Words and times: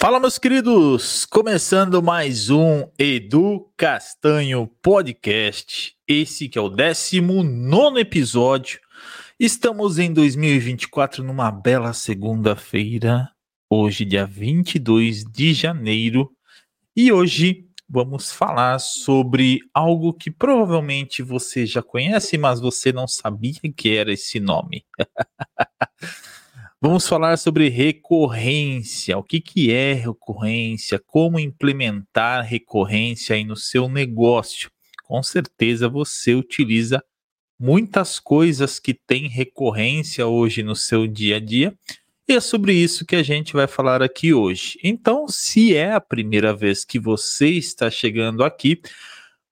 Fala, 0.00 0.20
meus 0.20 0.38
queridos! 0.38 1.26
Começando 1.26 2.00
mais 2.00 2.50
um 2.50 2.88
Edu 2.96 3.68
Castanho 3.76 4.70
Podcast. 4.80 5.96
Esse 6.06 6.48
que 6.48 6.56
é 6.56 6.62
o 6.62 6.68
19 6.68 7.98
episódio. 7.98 8.78
Estamos 9.40 9.98
em 9.98 10.12
2024, 10.12 11.24
numa 11.24 11.50
bela 11.50 11.92
segunda-feira, 11.92 13.28
hoje, 13.68 14.04
dia 14.04 14.24
22 14.24 15.24
de 15.24 15.52
janeiro. 15.52 16.30
E 16.94 17.10
hoje 17.10 17.66
vamos 17.88 18.30
falar 18.30 18.78
sobre 18.78 19.58
algo 19.74 20.12
que 20.12 20.30
provavelmente 20.30 21.24
você 21.24 21.66
já 21.66 21.82
conhece, 21.82 22.38
mas 22.38 22.60
você 22.60 22.92
não 22.92 23.08
sabia 23.08 23.58
que 23.76 23.96
era 23.96 24.12
esse 24.12 24.38
nome. 24.38 24.84
Vamos 26.80 27.08
falar 27.08 27.36
sobre 27.36 27.68
recorrência. 27.68 29.18
O 29.18 29.22
que, 29.24 29.40
que 29.40 29.72
é 29.72 29.94
recorrência? 29.94 31.02
Como 31.04 31.40
implementar 31.40 32.44
recorrência 32.44 33.34
aí 33.34 33.42
no 33.42 33.56
seu 33.56 33.88
negócio? 33.88 34.70
Com 35.02 35.20
certeza 35.20 35.88
você 35.88 36.36
utiliza 36.36 37.02
muitas 37.58 38.20
coisas 38.20 38.78
que 38.78 38.94
têm 38.94 39.26
recorrência 39.26 40.24
hoje 40.28 40.62
no 40.62 40.76
seu 40.76 41.08
dia 41.08 41.38
a 41.38 41.40
dia. 41.40 41.76
E 42.28 42.34
é 42.34 42.40
sobre 42.40 42.74
isso 42.74 43.04
que 43.04 43.16
a 43.16 43.24
gente 43.24 43.54
vai 43.54 43.66
falar 43.66 44.00
aqui 44.00 44.32
hoje. 44.32 44.78
Então, 44.80 45.26
se 45.26 45.74
é 45.74 45.92
a 45.92 46.00
primeira 46.00 46.54
vez 46.54 46.84
que 46.84 47.00
você 47.00 47.48
está 47.48 47.90
chegando 47.90 48.44
aqui, 48.44 48.80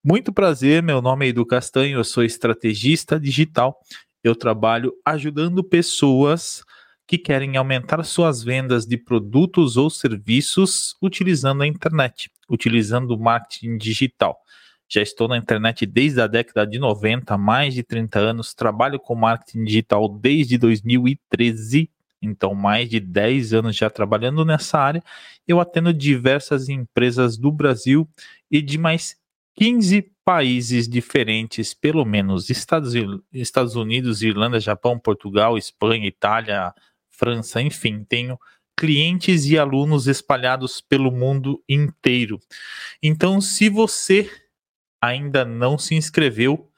muito 0.04 0.32
prazer, 0.32 0.80
meu 0.80 1.02
nome 1.02 1.26
é 1.26 1.30
Edu 1.30 1.44
Castanho, 1.44 1.98
eu 1.98 2.04
sou 2.04 2.22
estrategista 2.22 3.18
digital. 3.18 3.80
Eu 4.22 4.36
trabalho 4.36 4.92
ajudando 5.04 5.64
pessoas 5.64 6.62
que 7.06 7.16
querem 7.16 7.56
aumentar 7.56 8.02
suas 8.02 8.42
vendas 8.42 8.84
de 8.84 8.96
produtos 8.96 9.76
ou 9.76 9.88
serviços 9.88 10.96
utilizando 11.00 11.62
a 11.62 11.66
internet, 11.66 12.30
utilizando 12.50 13.12
o 13.12 13.18
marketing 13.18 13.78
digital. 13.78 14.36
Já 14.88 15.02
estou 15.02 15.28
na 15.28 15.36
internet 15.36 15.84
desde 15.84 16.20
a 16.20 16.26
década 16.26 16.66
de 16.66 16.78
90, 16.78 17.34
há 17.34 17.38
mais 17.38 17.74
de 17.74 17.82
30 17.82 18.18
anos, 18.18 18.54
trabalho 18.54 18.98
com 18.98 19.14
marketing 19.14 19.64
digital 19.64 20.08
desde 20.08 20.58
2013, 20.58 21.90
então 22.22 22.54
mais 22.54 22.88
de 22.88 23.00
10 23.00 23.52
anos 23.52 23.76
já 23.76 23.90
trabalhando 23.90 24.44
nessa 24.44 24.78
área. 24.78 25.02
Eu 25.46 25.60
atendo 25.60 25.92
diversas 25.92 26.68
empresas 26.68 27.36
do 27.36 27.50
Brasil 27.50 28.08
e 28.50 28.62
de 28.62 28.78
mais 28.78 29.16
15 29.56 30.12
países 30.24 30.88
diferentes, 30.88 31.72
pelo 31.72 32.04
menos 32.04 32.50
Estados, 32.50 32.94
Estados 33.32 33.74
Unidos, 33.76 34.22
Irlanda, 34.22 34.60
Japão, 34.60 34.98
Portugal, 34.98 35.56
Espanha, 35.56 36.06
Itália, 36.06 36.74
França, 37.16 37.60
enfim, 37.60 38.04
tenho 38.04 38.38
clientes 38.76 39.46
e 39.46 39.58
alunos 39.58 40.06
espalhados 40.06 40.80
pelo 40.80 41.10
mundo 41.10 41.62
inteiro. 41.68 42.38
Então, 43.02 43.40
se 43.40 43.68
você 43.68 44.30
ainda 45.00 45.44
não 45.44 45.78
se 45.78 45.94
inscreveu 45.94 46.70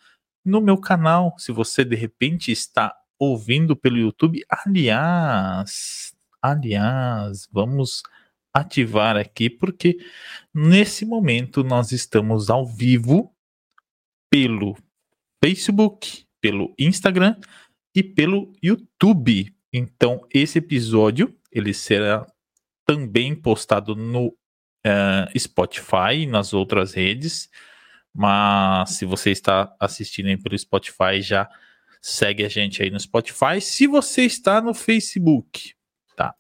no 0.45 0.61
meu 0.61 0.79
canal, 0.79 1.35
se 1.39 1.51
você 1.51 1.85
de 1.85 1.97
repente 1.97 2.53
está 2.53 2.95
ouvindo 3.19 3.75
pelo 3.75 3.99
YouTube, 3.99 4.45
aliás, 4.49 6.15
aliás, 6.41 7.49
vamos 7.51 8.03
ativar 8.55 9.17
aqui 9.17 9.51
porque 9.51 9.99
nesse 10.55 11.05
momento 11.05 11.65
nós 11.65 11.93
estamos 11.93 12.49
ao 12.49 12.65
vivo 12.65 13.35
pelo 14.31 14.77
Facebook, 15.43 16.27
pelo 16.41 16.75
Instagram 16.79 17.37
e 17.95 18.03
pelo 18.03 18.53
YouTube. 18.63 19.53
Então, 19.73 20.27
esse 20.33 20.59
episódio 20.59 21.35
ele 21.53 21.75
será 21.75 22.27
também 22.85 23.35
postado 23.35 23.95
no 23.95 24.29
uh, 24.29 25.39
Spotify 25.39 26.21
e 26.21 26.27
nas 26.27 26.53
outras 26.53 26.95
redes. 26.95 27.49
Mas 28.15 28.93
se 28.93 29.05
você 29.05 29.31
está 29.31 29.75
assistindo 29.79 30.27
aí 30.27 30.37
pelo 30.37 30.59
Spotify, 30.59 31.21
já 31.21 31.49
segue 32.01 32.45
a 32.45 32.49
gente 32.49 32.83
aí 32.83 32.91
no 32.91 32.99
Spotify. 32.99 33.61
Se 33.61 33.87
você 33.87 34.23
está 34.25 34.61
no 34.61 34.75
Facebook, 34.75 35.75
tá? 36.17 36.35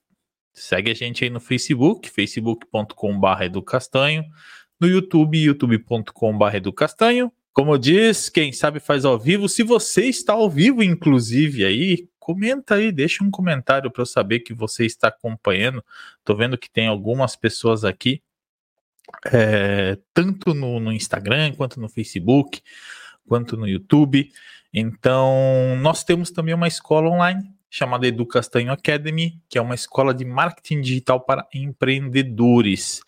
Segue 0.53 0.91
a 0.91 0.95
gente 0.95 1.25
aí 1.25 1.31
no 1.31 1.41
Facebook, 1.41 2.09
facebook.com.br 2.09 3.43
educastanho. 3.43 4.25
No 4.81 4.89
YouTube, 4.89 5.39
youtube.com.br 5.39 6.55
educastanho. 6.55 7.33
Como 7.53 7.77
diz, 7.77 8.29
quem 8.29 8.53
sabe 8.53 8.79
faz 8.79 9.05
ao 9.05 9.19
vivo. 9.19 9.49
Se 9.49 9.65
você 9.65 10.07
está 10.07 10.35
ao 10.35 10.49
vivo, 10.49 10.83
inclusive, 10.83 11.65
aí, 11.65 12.09
comenta 12.29 12.75
aí, 12.75 12.93
deixa 12.93 13.25
um 13.25 13.31
comentário 13.31 13.91
para 13.91 14.03
eu 14.03 14.07
saber 14.07 14.41
que 14.41 14.53
você 14.53 14.85
está 14.85 15.09
acompanhando. 15.09 15.83
Tô 16.23 16.37
vendo 16.37 16.59
que 16.59 16.71
tem 16.71 16.87
algumas 16.87 17.35
pessoas 17.35 17.87
aqui, 17.87 18.23
é, 19.33 19.97
tanto 20.13 20.53
no, 20.53 20.79
no, 20.79 20.93
Instagram, 20.93 21.55
quanto 21.55 21.81
no 21.81 21.89
Facebook, 21.89 22.61
quanto 23.27 23.57
no 23.57 23.67
YouTube. 23.67 24.31
Então, 24.75 25.75
nós 25.81 26.05
temos 26.05 26.31
também 26.31 26.53
uma 26.53 26.69
escola 26.69 27.09
online 27.09 27.51
chamada 27.71 28.07
Edu 28.07 28.27
Castanho 28.27 28.73
Academy, 28.73 29.41
que 29.49 29.57
é 29.57 29.63
uma 29.63 29.75
escola 29.75 30.13
de 30.13 30.27
marketing 30.27 30.83
digital 30.83 31.23
para 31.23 31.49
empreendedores. 31.55 33.01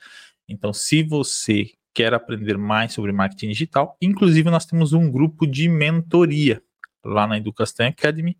Então, 0.49 0.73
se 0.73 1.03
você 1.03 1.73
quer 1.93 2.15
aprender 2.15 2.57
mais 2.57 2.95
sobre 2.95 3.13
marketing 3.13 3.49
digital, 3.49 3.99
inclusive 4.01 4.49
nós 4.49 4.65
temos 4.65 4.95
um 4.95 5.11
grupo 5.11 5.47
de 5.47 5.69
mentoria 5.69 6.63
lá 7.05 7.27
na 7.27 7.37
Edu 7.37 7.53
Castanho 7.53 7.91
Academy 7.91 8.39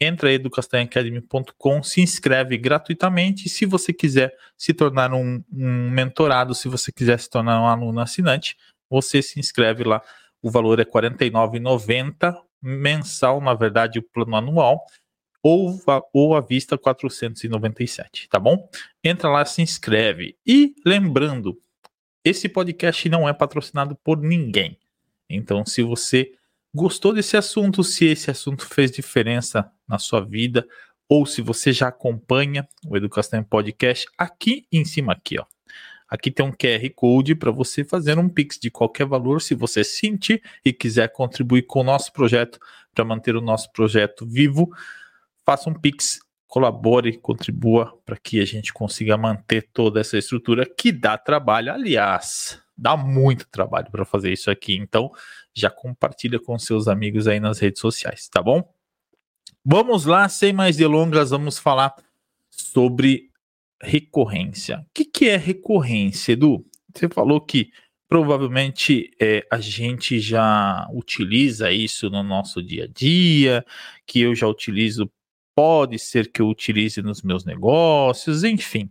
entra 0.00 0.28
aí 0.28 0.38
do 0.38 0.50
castanhacademy.com, 0.50 1.82
se 1.82 2.00
inscreve 2.00 2.56
gratuitamente. 2.58 3.48
Se 3.48 3.64
você 3.64 3.92
quiser 3.92 4.34
se 4.56 4.74
tornar 4.74 5.12
um, 5.12 5.42
um, 5.52 5.90
mentorado, 5.90 6.54
se 6.54 6.68
você 6.68 6.92
quiser 6.92 7.18
se 7.18 7.30
tornar 7.30 7.60
um 7.60 7.66
aluno 7.66 8.00
assinante, 8.00 8.56
você 8.88 9.22
se 9.22 9.40
inscreve 9.40 9.84
lá. 9.84 10.02
O 10.42 10.50
valor 10.50 10.78
é 10.78 10.82
R$ 10.82 10.90
49,90 10.90 12.36
mensal, 12.62 13.40
na 13.40 13.54
verdade, 13.54 13.98
o 13.98 14.02
plano 14.02 14.36
anual, 14.36 14.84
ou, 15.42 15.78
ou 16.12 16.34
à 16.34 16.40
vista 16.40 16.76
497, 16.76 18.28
tá 18.28 18.38
bom? 18.38 18.68
Entra 19.04 19.28
lá, 19.28 19.44
se 19.44 19.62
inscreve. 19.62 20.36
E 20.44 20.74
lembrando, 20.84 21.56
esse 22.24 22.48
podcast 22.48 23.08
não 23.08 23.28
é 23.28 23.32
patrocinado 23.32 23.96
por 24.02 24.18
ninguém. 24.18 24.76
Então, 25.30 25.64
se 25.64 25.82
você 25.82 26.32
gostou 26.76 27.14
desse 27.14 27.38
assunto, 27.38 27.82
se 27.82 28.04
esse 28.04 28.30
assunto 28.30 28.66
fez 28.66 28.90
diferença 28.90 29.72
na 29.88 29.98
sua 29.98 30.20
vida, 30.20 30.68
ou 31.08 31.24
se 31.24 31.40
você 31.40 31.72
já 31.72 31.88
acompanha 31.88 32.68
o 32.86 32.94
Educação 32.94 33.42
Podcast, 33.42 34.06
aqui 34.18 34.66
em 34.70 34.84
cima 34.84 35.14
aqui, 35.14 35.40
ó. 35.40 35.44
Aqui 36.06 36.30
tem 36.30 36.44
um 36.44 36.52
QR 36.52 36.88
Code 36.94 37.34
para 37.34 37.50
você 37.50 37.82
fazer 37.82 38.18
um 38.18 38.28
Pix 38.28 38.58
de 38.58 38.70
qualquer 38.70 39.06
valor, 39.06 39.40
se 39.40 39.54
você 39.54 39.82
sentir 39.82 40.42
e 40.62 40.70
quiser 40.70 41.10
contribuir 41.10 41.62
com 41.62 41.80
o 41.80 41.84
nosso 41.84 42.12
projeto 42.12 42.60
para 42.94 43.06
manter 43.06 43.34
o 43.34 43.40
nosso 43.40 43.72
projeto 43.72 44.26
vivo, 44.26 44.70
faça 45.46 45.70
um 45.70 45.74
Pix, 45.74 46.20
colabore, 46.46 47.16
contribua 47.16 47.98
para 48.04 48.18
que 48.18 48.38
a 48.38 48.44
gente 48.44 48.72
consiga 48.72 49.16
manter 49.16 49.66
toda 49.72 49.98
essa 49.98 50.18
estrutura 50.18 50.66
que 50.66 50.92
dá 50.92 51.16
trabalho. 51.16 51.72
Aliás, 51.72 52.60
dá 52.76 52.96
muito 52.96 53.48
trabalho 53.48 53.90
para 53.90 54.04
fazer 54.04 54.30
isso 54.30 54.50
aqui. 54.50 54.76
Então, 54.76 55.10
já 55.56 55.70
compartilha 55.70 56.38
com 56.38 56.58
seus 56.58 56.86
amigos 56.86 57.26
aí 57.26 57.40
nas 57.40 57.58
redes 57.58 57.80
sociais, 57.80 58.28
tá 58.28 58.42
bom? 58.42 58.62
Vamos 59.64 60.04
lá, 60.04 60.28
sem 60.28 60.52
mais 60.52 60.76
delongas, 60.76 61.30
vamos 61.30 61.58
falar 61.58 61.96
sobre 62.50 63.30
recorrência. 63.82 64.80
O 64.80 64.86
que, 64.92 65.04
que 65.06 65.28
é 65.28 65.36
recorrência, 65.36 66.32
Edu? 66.32 66.64
Você 66.94 67.08
falou 67.08 67.40
que 67.40 67.70
provavelmente 68.06 69.10
é, 69.20 69.46
a 69.50 69.58
gente 69.58 70.20
já 70.20 70.86
utiliza 70.92 71.72
isso 71.72 72.10
no 72.10 72.22
nosso 72.22 72.62
dia 72.62 72.84
a 72.84 72.86
dia, 72.86 73.64
que 74.06 74.20
eu 74.20 74.34
já 74.34 74.46
utilizo, 74.46 75.10
pode 75.54 75.98
ser 75.98 76.30
que 76.30 76.42
eu 76.42 76.48
utilize 76.48 77.00
nos 77.00 77.22
meus 77.22 77.44
negócios, 77.44 78.44
enfim. 78.44 78.90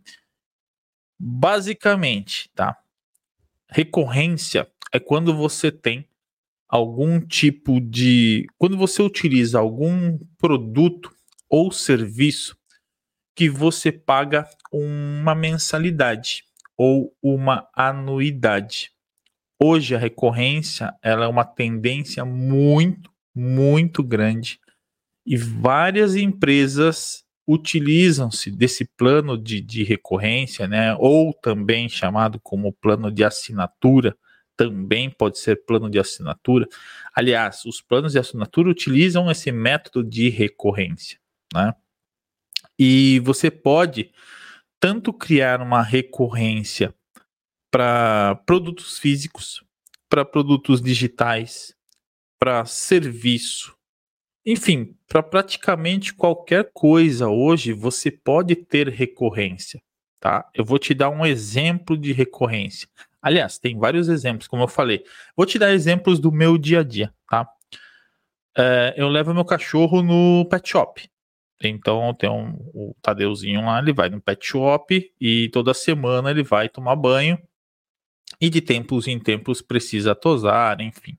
Basicamente, 1.17 2.49
tá? 2.55 2.77
Recorrência 3.69 4.67
é 4.91 4.99
quando 4.99 5.35
você 5.35 5.71
tem 5.71 6.07
algum 6.67 7.19
tipo 7.19 7.79
de. 7.79 8.45
Quando 8.57 8.77
você 8.77 9.01
utiliza 9.01 9.59
algum 9.59 10.17
produto 10.37 11.11
ou 11.49 11.71
serviço 11.71 12.57
que 13.35 13.49
você 13.49 13.91
paga 13.91 14.47
uma 14.71 15.35
mensalidade 15.35 16.43
ou 16.77 17.13
uma 17.21 17.67
anuidade. 17.75 18.91
Hoje 19.61 19.95
a 19.95 19.99
recorrência 19.99 20.93
ela 21.01 21.25
é 21.25 21.27
uma 21.27 21.45
tendência 21.45 22.25
muito, 22.25 23.11
muito 23.33 24.03
grande 24.03 24.59
e 25.25 25.37
várias 25.37 26.15
empresas 26.15 27.23
utilizam-se 27.47 28.51
desse 28.51 28.85
plano 28.97 29.37
de, 29.37 29.61
de 29.61 29.83
recorrência, 29.83 30.67
né, 30.67 30.95
ou 30.99 31.33
também 31.33 31.87
chamado 31.87 32.39
como 32.41 32.73
plano 32.73 33.11
de 33.11 33.23
assinatura, 33.23 34.15
também 34.55 35.09
pode 35.09 35.39
ser 35.39 35.65
plano 35.65 35.89
de 35.89 35.99
assinatura. 35.99 36.67
Aliás, 37.13 37.65
os 37.65 37.81
planos 37.81 38.13
de 38.13 38.19
assinatura 38.19 38.69
utilizam 38.69 39.29
esse 39.29 39.51
método 39.51 40.03
de 40.03 40.29
recorrência, 40.29 41.19
né? 41.53 41.73
E 42.77 43.19
você 43.21 43.49
pode 43.49 44.11
tanto 44.79 45.13
criar 45.13 45.61
uma 45.61 45.81
recorrência 45.81 46.93
para 47.71 48.35
produtos 48.45 48.99
físicos, 48.99 49.63
para 50.09 50.23
produtos 50.23 50.81
digitais, 50.81 51.75
para 52.39 52.65
serviço, 52.65 53.75
enfim, 54.45 54.95
para 55.07 55.23
praticamente 55.23 56.13
qualquer 56.13 56.69
coisa 56.71 57.27
hoje 57.27 57.73
você 57.73 58.11
pode 58.11 58.55
ter 58.55 58.87
recorrência, 58.89 59.81
tá? 60.19 60.47
Eu 60.53 60.63
vou 60.63 60.77
te 60.77 60.93
dar 60.93 61.09
um 61.09 61.25
exemplo 61.25 61.97
de 61.97 62.11
recorrência. 62.11 62.87
Aliás, 63.25 63.57
tem 63.57 63.75
vários 63.75 64.07
exemplos, 64.07 64.47
como 64.47 64.61
eu 64.61 64.67
falei. 64.67 65.03
Vou 65.35 65.47
te 65.47 65.57
dar 65.57 65.73
exemplos 65.73 66.19
do 66.19 66.31
meu 66.31 66.59
dia 66.59 66.81
a 66.81 66.83
dia, 66.83 67.11
tá? 67.27 67.49
É, 68.55 68.93
eu 68.95 69.07
levo 69.09 69.33
meu 69.33 69.43
cachorro 69.43 70.03
no 70.03 70.45
pet 70.47 70.69
shop. 70.69 71.09
Então 71.63 72.13
tem 72.13 72.29
um, 72.29 72.53
o 72.71 72.95
Tadeuzinho 73.01 73.65
lá, 73.65 73.79
ele 73.79 73.91
vai 73.91 74.09
no 74.09 74.21
pet 74.21 74.45
shop 74.45 75.11
e 75.19 75.49
toda 75.49 75.73
semana 75.73 76.29
ele 76.29 76.43
vai 76.43 76.69
tomar 76.69 76.95
banho 76.95 77.41
e 78.39 78.47
de 78.47 78.61
tempos 78.61 79.07
em 79.07 79.17
tempos 79.17 79.59
precisa 79.59 80.13
tosar, 80.13 80.79
enfim. 80.79 81.17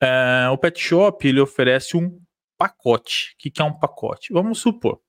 É, 0.00 0.48
o 0.50 0.56
pet 0.56 0.80
shop 0.80 1.28
ele 1.28 1.38
oferece 1.38 1.98
um 1.98 2.18
pacote. 2.56 3.34
O 3.34 3.42
que, 3.42 3.50
que 3.50 3.60
é 3.60 3.64
um 3.64 3.78
pacote? 3.78 4.32
Vamos 4.32 4.58
supor, 4.58 5.00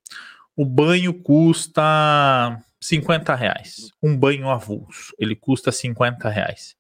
o 0.57 0.65
banho 0.65 1.13
custa 1.13 2.61
50 2.87 3.33
reais. 3.33 3.89
Um 4.01 4.15
banho 4.15 4.49
avulso, 4.49 5.13
ele 5.17 5.35
custa 5.35 5.71
50 5.71 6.29
reais. 6.29 6.75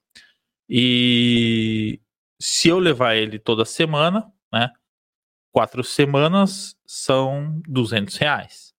E 0.69 1.99
se 2.39 2.67
eu 2.67 2.77
levar 2.77 3.15
ele 3.15 3.39
toda 3.39 3.65
semana, 3.65 4.31
né? 4.53 4.69
Quatro 5.51 5.83
semanas 5.83 6.75
são 6.85 7.61
200 7.67 8.17
reais. 8.17 8.73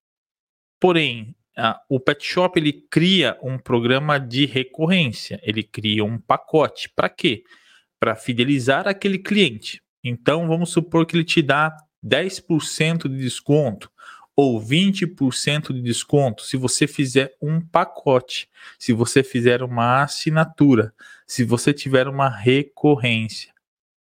Porém, 0.79 1.35
a, 1.57 1.81
o 1.89 1.99
pet 1.99 2.23
shop 2.23 2.57
ele 2.57 2.71
cria 2.71 3.37
um 3.41 3.57
programa 3.57 4.19
de 4.19 4.45
recorrência, 4.45 5.39
ele 5.43 5.63
cria 5.63 6.05
um 6.05 6.19
pacote. 6.19 6.89
Para 6.95 7.09
quê? 7.09 7.43
Para 7.99 8.15
fidelizar 8.15 8.87
aquele 8.87 9.17
cliente. 9.17 9.81
Então, 10.03 10.47
vamos 10.47 10.69
supor 10.69 11.05
que 11.05 11.17
ele 11.17 11.25
te 11.25 11.41
dá 11.41 11.75
10% 12.05 13.09
de 13.09 13.17
desconto 13.17 13.91
ou 14.39 14.61
20% 14.61 15.73
de 15.73 15.81
desconto 15.81 16.43
se 16.43 16.55
você 16.55 16.85
fizer 16.85 17.35
um 17.41 17.59
pacote, 17.59 18.47
se 18.77 18.93
você 18.93 19.23
fizer 19.23 19.63
uma 19.63 20.03
assinatura, 20.03 20.93
se 21.25 21.43
você 21.43 21.73
tiver 21.73 22.07
uma 22.07 22.29
recorrência. 22.29 23.51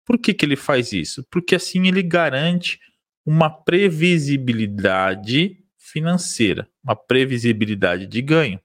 Por 0.05 0.17
que, 0.17 0.33
que 0.33 0.45
ele 0.45 0.57
faz 0.57 0.91
isso? 0.91 1.25
Porque 1.31 1.55
assim 1.55 1.87
ele 1.87 2.03
garante 2.03 2.81
uma 3.25 3.49
previsibilidade 3.49 5.63
financeira, 5.77 6.67
uma 6.83 6.95
previsibilidade 6.95 8.05
de 8.05 8.21
ganho. 8.21 8.59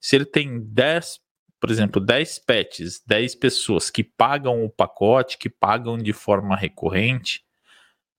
Se 0.00 0.14
ele 0.14 0.24
tem 0.24 0.60
10, 0.60 1.18
por 1.60 1.70
exemplo, 1.70 2.00
10 2.00 2.38
pets, 2.40 3.02
10 3.04 3.34
pessoas 3.34 3.90
que 3.90 4.04
pagam 4.04 4.64
o 4.64 4.70
pacote, 4.70 5.36
que 5.36 5.50
pagam 5.50 5.98
de 5.98 6.12
forma 6.12 6.54
recorrente, 6.54 7.44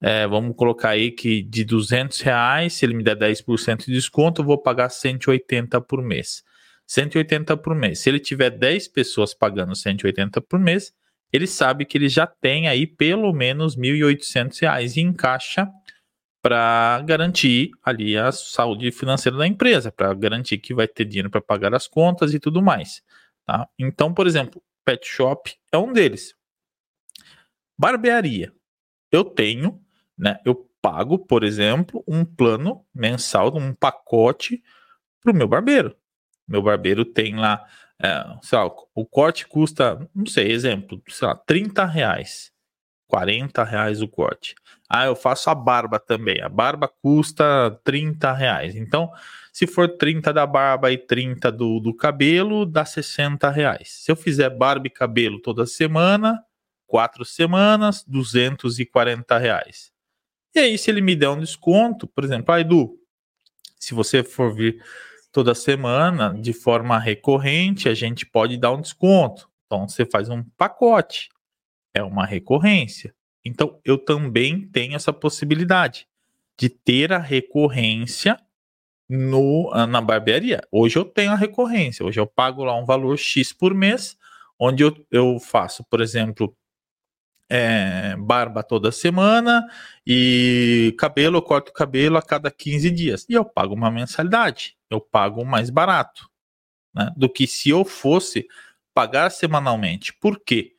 é, 0.05 0.27
vamos 0.27 0.53
colocar 0.57 0.89
aí 0.89 1.11
que 1.11 1.41
de 1.41 1.63
200 1.63 2.19
reais, 2.19 2.73
se 2.73 2.85
ele 2.85 2.93
me 2.93 3.01
der 3.01 3.15
10% 3.15 3.85
de 3.85 3.93
desconto, 3.93 4.41
eu 4.41 4.45
vou 4.45 4.57
pagar 4.57 4.89
180 4.89 5.79
por 5.79 6.03
mês. 6.03 6.43
180 6.85 7.55
por 7.55 7.73
mês. 7.73 7.99
Se 7.99 8.09
ele 8.09 8.19
tiver 8.19 8.49
10 8.49 8.89
pessoas 8.89 9.33
pagando 9.33 9.73
180 9.73 10.41
por 10.41 10.59
mês, 10.59 10.93
ele 11.31 11.47
sabe 11.47 11.85
que 11.85 11.97
ele 11.97 12.09
já 12.09 12.27
tem 12.27 12.67
aí 12.67 12.85
pelo 12.85 13.31
menos 13.31 13.77
1.800 13.77 14.59
reais 14.59 14.97
em 14.97 15.13
caixa 15.13 15.69
para 16.41 17.01
garantir 17.05 17.71
ali 17.81 18.17
a 18.17 18.29
saúde 18.33 18.91
financeira 18.91 19.37
da 19.37 19.47
empresa, 19.47 19.89
para 19.89 20.13
garantir 20.13 20.57
que 20.57 20.73
vai 20.73 20.85
ter 20.85 21.05
dinheiro 21.05 21.29
para 21.29 21.39
pagar 21.39 21.73
as 21.73 21.87
contas 21.87 22.33
e 22.33 22.39
tudo 22.41 22.61
mais. 22.61 23.01
Tá? 23.45 23.69
Então, 23.79 24.13
por 24.13 24.27
exemplo, 24.27 24.61
pet 24.83 25.07
shop 25.07 25.55
é 25.71 25.77
um 25.77 25.93
deles. 25.93 26.35
Barbearia. 27.77 28.51
Eu 29.09 29.23
tenho 29.23 29.81
né? 30.17 30.39
Eu 30.45 30.69
pago, 30.81 31.17
por 31.17 31.43
exemplo, 31.43 32.03
um 32.07 32.25
plano 32.25 32.85
mensal, 32.93 33.55
um 33.55 33.73
pacote 33.73 34.61
para 35.21 35.31
o 35.31 35.35
meu 35.35 35.47
barbeiro. 35.47 35.95
Meu 36.47 36.61
barbeiro 36.61 37.05
tem 37.05 37.35
lá, 37.35 37.65
é, 38.01 38.23
sei 38.41 38.57
lá, 38.57 38.65
o 38.93 39.05
corte 39.05 39.47
custa, 39.47 40.07
não 40.13 40.25
sei, 40.25 40.51
exemplo, 40.51 41.01
sei 41.07 41.27
lá, 41.27 41.35
30 41.35 41.85
reais. 41.85 42.51
40 43.07 43.63
reais 43.63 44.01
o 44.01 44.07
corte. 44.07 44.55
Ah, 44.89 45.05
eu 45.05 45.15
faço 45.15 45.49
a 45.49 45.55
barba 45.55 45.99
também. 45.99 46.41
A 46.41 46.49
barba 46.49 46.87
custa 46.87 47.79
30 47.83 48.33
reais. 48.33 48.75
Então, 48.75 49.11
se 49.51 49.67
for 49.67 49.87
30 49.87 50.33
da 50.33 50.47
barba 50.47 50.91
e 50.91 50.97
30 50.97 51.51
do, 51.51 51.79
do 51.79 51.95
cabelo, 51.95 52.65
dá 52.65 52.83
60 52.83 53.51
reais. 53.51 54.03
Se 54.03 54.11
eu 54.11 54.15
fizer 54.15 54.49
barba 54.49 54.87
e 54.87 54.89
cabelo 54.89 55.39
toda 55.39 55.67
semana, 55.67 56.43
quatro 56.87 57.23
semanas, 57.23 58.03
240 58.07 59.37
reais. 59.37 59.92
E 60.55 60.59
aí, 60.59 60.77
se 60.77 60.91
ele 60.91 61.01
me 61.01 61.15
der 61.15 61.29
um 61.29 61.39
desconto, 61.39 62.07
por 62.07 62.23
exemplo, 62.23 62.53
ah, 62.53 62.59
Edu, 62.59 62.97
se 63.79 63.93
você 63.93 64.23
for 64.23 64.53
vir 64.53 64.83
toda 65.31 65.55
semana 65.55 66.33
de 66.39 66.53
forma 66.53 66.99
recorrente, 66.99 67.89
a 67.89 67.93
gente 67.93 68.25
pode 68.25 68.55
dar 68.57 68.71
um 68.71 68.81
desconto. 68.81 69.49
Então, 69.65 69.87
você 69.87 70.05
faz 70.05 70.29
um 70.29 70.43
pacote, 70.55 71.29
é 71.93 72.03
uma 72.03 72.25
recorrência. 72.25 73.15
Então, 73.43 73.79
eu 73.83 73.97
também 73.97 74.67
tenho 74.67 74.95
essa 74.95 75.11
possibilidade 75.11 76.07
de 76.57 76.69
ter 76.69 77.11
a 77.11 77.17
recorrência 77.17 78.39
no, 79.09 79.71
na 79.87 80.01
barbearia. 80.01 80.61
Hoje 80.71 80.97
eu 80.97 81.05
tenho 81.05 81.31
a 81.31 81.35
recorrência, 81.35 82.05
hoje 82.05 82.19
eu 82.19 82.27
pago 82.27 82.63
lá 82.63 82.75
um 82.75 82.85
valor 82.85 83.17
X 83.17 83.51
por 83.51 83.73
mês, 83.73 84.15
onde 84.59 84.83
eu, 84.83 84.95
eu 85.11 85.39
faço, 85.39 85.83
por 85.89 85.99
exemplo, 85.99 86.55
é, 87.55 88.15
barba 88.15 88.63
toda 88.63 88.91
semana 88.91 89.63
e 90.07 90.95
cabelo, 90.97 91.37
eu 91.37 91.41
corto 91.43 91.69
o 91.69 91.73
cabelo 91.73 92.17
a 92.17 92.21
cada 92.21 92.49
15 92.49 92.89
dias. 92.89 93.27
E 93.29 93.33
eu 93.33 93.45
pago 93.45 93.75
uma 93.75 93.91
mensalidade, 93.91 94.75
eu 94.89 94.99
pago 94.99 95.45
mais 95.45 95.69
barato 95.69 96.27
né, 96.95 97.11
do 97.15 97.29
que 97.29 97.45
se 97.45 97.69
eu 97.69 97.85
fosse 97.85 98.47
pagar 98.91 99.29
semanalmente. 99.29 100.11
Por 100.19 100.39
quê? 100.39 100.73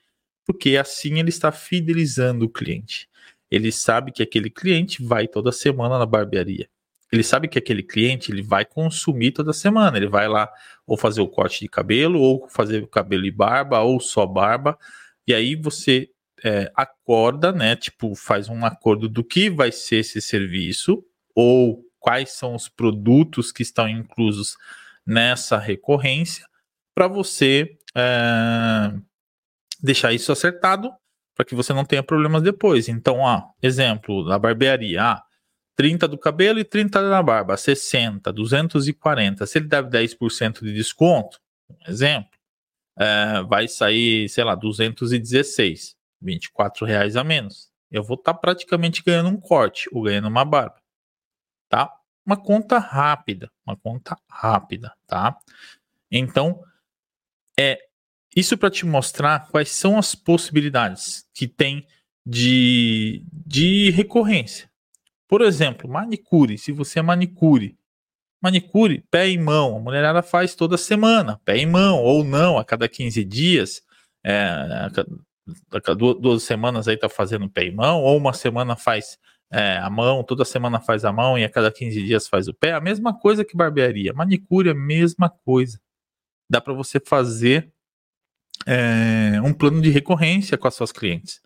Porque 0.44 0.76
assim 0.76 1.21
ele 1.21 1.29
está 1.29 1.53
fidelizando 1.53 2.47
o 2.47 2.50
cliente. 2.50 3.09
Ele 3.49 3.71
sabe 3.71 4.11
que 4.11 4.23
aquele 4.25 4.50
cliente 4.50 5.00
vai 5.00 5.29
toda 5.29 5.53
semana 5.53 5.97
na 5.97 6.06
barbearia. 6.06 6.69
Ele 7.12 7.23
sabe 7.23 7.47
que 7.47 7.56
aquele 7.56 7.85
cliente 7.85 8.32
ele 8.32 8.43
vai 8.43 8.65
consumir 8.65 9.31
toda 9.31 9.53
semana. 9.53 9.97
Ele 9.97 10.09
vai 10.09 10.26
lá 10.26 10.50
ou 10.85 10.97
fazer 10.97 11.21
o 11.21 11.29
corte 11.29 11.61
de 11.61 11.69
cabelo, 11.69 12.19
ou 12.19 12.49
fazer 12.49 12.83
o 12.83 12.88
cabelo 12.88 13.26
e 13.26 13.31
barba, 13.31 13.81
ou 13.81 14.00
só 14.00 14.26
barba. 14.26 14.76
E 15.25 15.33
aí 15.33 15.54
você 15.54 16.11
é, 16.43 16.71
acorda, 16.75 17.53
né? 17.53 17.76
Tipo, 17.76 18.14
faz 18.14 18.49
um 18.49 18.64
acordo 18.64 19.09
do 19.09 19.23
que 19.23 19.50
vai 19.50 19.71
ser 19.71 19.97
esse 19.97 20.21
serviço 20.21 21.05
ou 21.35 21.85
quais 21.99 22.33
são 22.33 22.55
os 22.55 22.69
produtos 22.69 23.53
que 23.53 23.62
estão 23.62 23.88
inclusos 23.88 24.57
nessa 25.07 25.59
recorrência 25.59 26.47
para 26.95 27.09
você 27.09 27.76
é, 27.95 28.93
deixar 29.83 30.12
isso 30.12 30.33
acertado 30.33 30.93
para 31.35 31.45
que 31.45 31.55
você 31.55 31.73
não 31.73 31.85
tenha 31.85 32.03
problemas 32.03 32.43
depois. 32.43 32.88
Então, 32.88 33.19
ó, 33.19 33.43
exemplo, 33.61 34.25
da 34.26 34.38
barbearia, 34.38 35.03
ah, 35.03 35.25
30 35.76 36.07
do 36.07 36.17
cabelo 36.17 36.61
e 36.61 36.64
30 36.64 37.03
da 37.11 37.23
barba, 37.23 37.57
60, 37.57 38.33
240. 38.33 39.47
Se 39.47 39.59
ele 39.59 39.67
dá 39.67 39.83
10% 39.83 40.62
de 40.62 40.73
desconto, 40.73 41.41
um 41.69 41.91
exemplo, 41.91 42.31
é, 42.97 43.43
vai 43.43 43.67
sair, 43.67 44.29
sei 44.29 44.45
lá, 44.45 44.55
216. 44.55 45.94
24 46.25 46.87
reais 46.87 47.16
a 47.16 47.23
menos. 47.23 47.71
Eu 47.90 48.02
vou 48.02 48.16
estar 48.16 48.35
tá 48.35 48.38
praticamente 48.38 49.02
ganhando 49.02 49.28
um 49.28 49.40
corte 49.40 49.88
ou 49.93 50.02
ganhando 50.02 50.28
uma 50.28 50.45
barba, 50.45 50.81
tá? 51.69 51.93
Uma 52.26 52.37
conta 52.37 52.78
rápida, 52.78 53.50
uma 53.66 53.76
conta 53.76 54.16
rápida, 54.28 54.93
tá? 55.07 55.38
Então, 56.11 56.62
é 57.59 57.78
isso 58.35 58.59
para 58.59 58.71
te 58.71 58.85
mostrar 58.85 59.49
quais 59.49 59.71
são 59.71 59.99
as 59.99 60.14
possibilidades 60.14 61.28
que 61.33 61.47
tem 61.47 61.87
de, 62.26 63.25
de 63.31 63.90
recorrência. 63.90 64.69
Por 65.28 65.43
exemplo, 65.43 65.88
manicure. 65.88 66.59
Se 66.59 66.73
você 66.73 66.99
é 66.99 67.02
manicure, 67.02 67.78
manicure, 68.43 69.04
pé 69.11 69.31
e 69.31 69.38
mão. 69.38 69.76
A 69.76 69.81
mulherada 69.81 70.23
faz 70.23 70.54
toda 70.54 70.76
semana, 70.76 71.40
pé 71.45 71.59
e 71.59 71.66
mão, 71.66 72.02
ou 72.02 72.25
não, 72.25 72.59
a 72.59 72.64
cada 72.64 72.88
15 72.88 73.25
dias. 73.25 73.83
É, 74.23 74.90
duas, 76.21 76.43
semanas 76.43 76.89
aí 76.89 76.97
tá 76.97 77.09
fazendo 77.09 77.49
pé 77.49 77.65
e 77.65 77.71
mão, 77.71 78.03
ou 78.03 78.17
uma 78.17 78.33
semana 78.33 78.77
faz 78.77 79.19
é, 79.51 79.77
a 79.79 79.91
mão, 79.91 80.25
toda 80.25 80.45
semana 80.45 80.81
faz 80.81 81.05
a 81.05 81.13
mão 81.13 81.39
e 81.39 81.45
a 81.45 81.49
cada 81.49 81.71
15 81.71 82.03
dias 82.03 82.27
faz 82.27 82.49
o 82.49 82.55
pé, 82.55 82.73
a 82.73 82.81
mesma 82.81 83.17
coisa 83.17 83.45
que 83.45 83.57
barbearia. 83.57 84.13
Manicure 84.13 84.69
é 84.69 84.73
a 84.73 84.75
mesma 84.75 85.29
coisa. 85.29 85.81
Dá 86.51 86.61
para 86.61 86.73
você 86.73 86.99
fazer 86.99 87.73
é, 88.67 89.41
um 89.43 89.53
plano 89.53 89.81
de 89.81 89.91
recorrência 89.91 90.59
com 90.59 90.67
as 90.67 90.75
suas 90.75 90.93
clientes. 90.93 91.41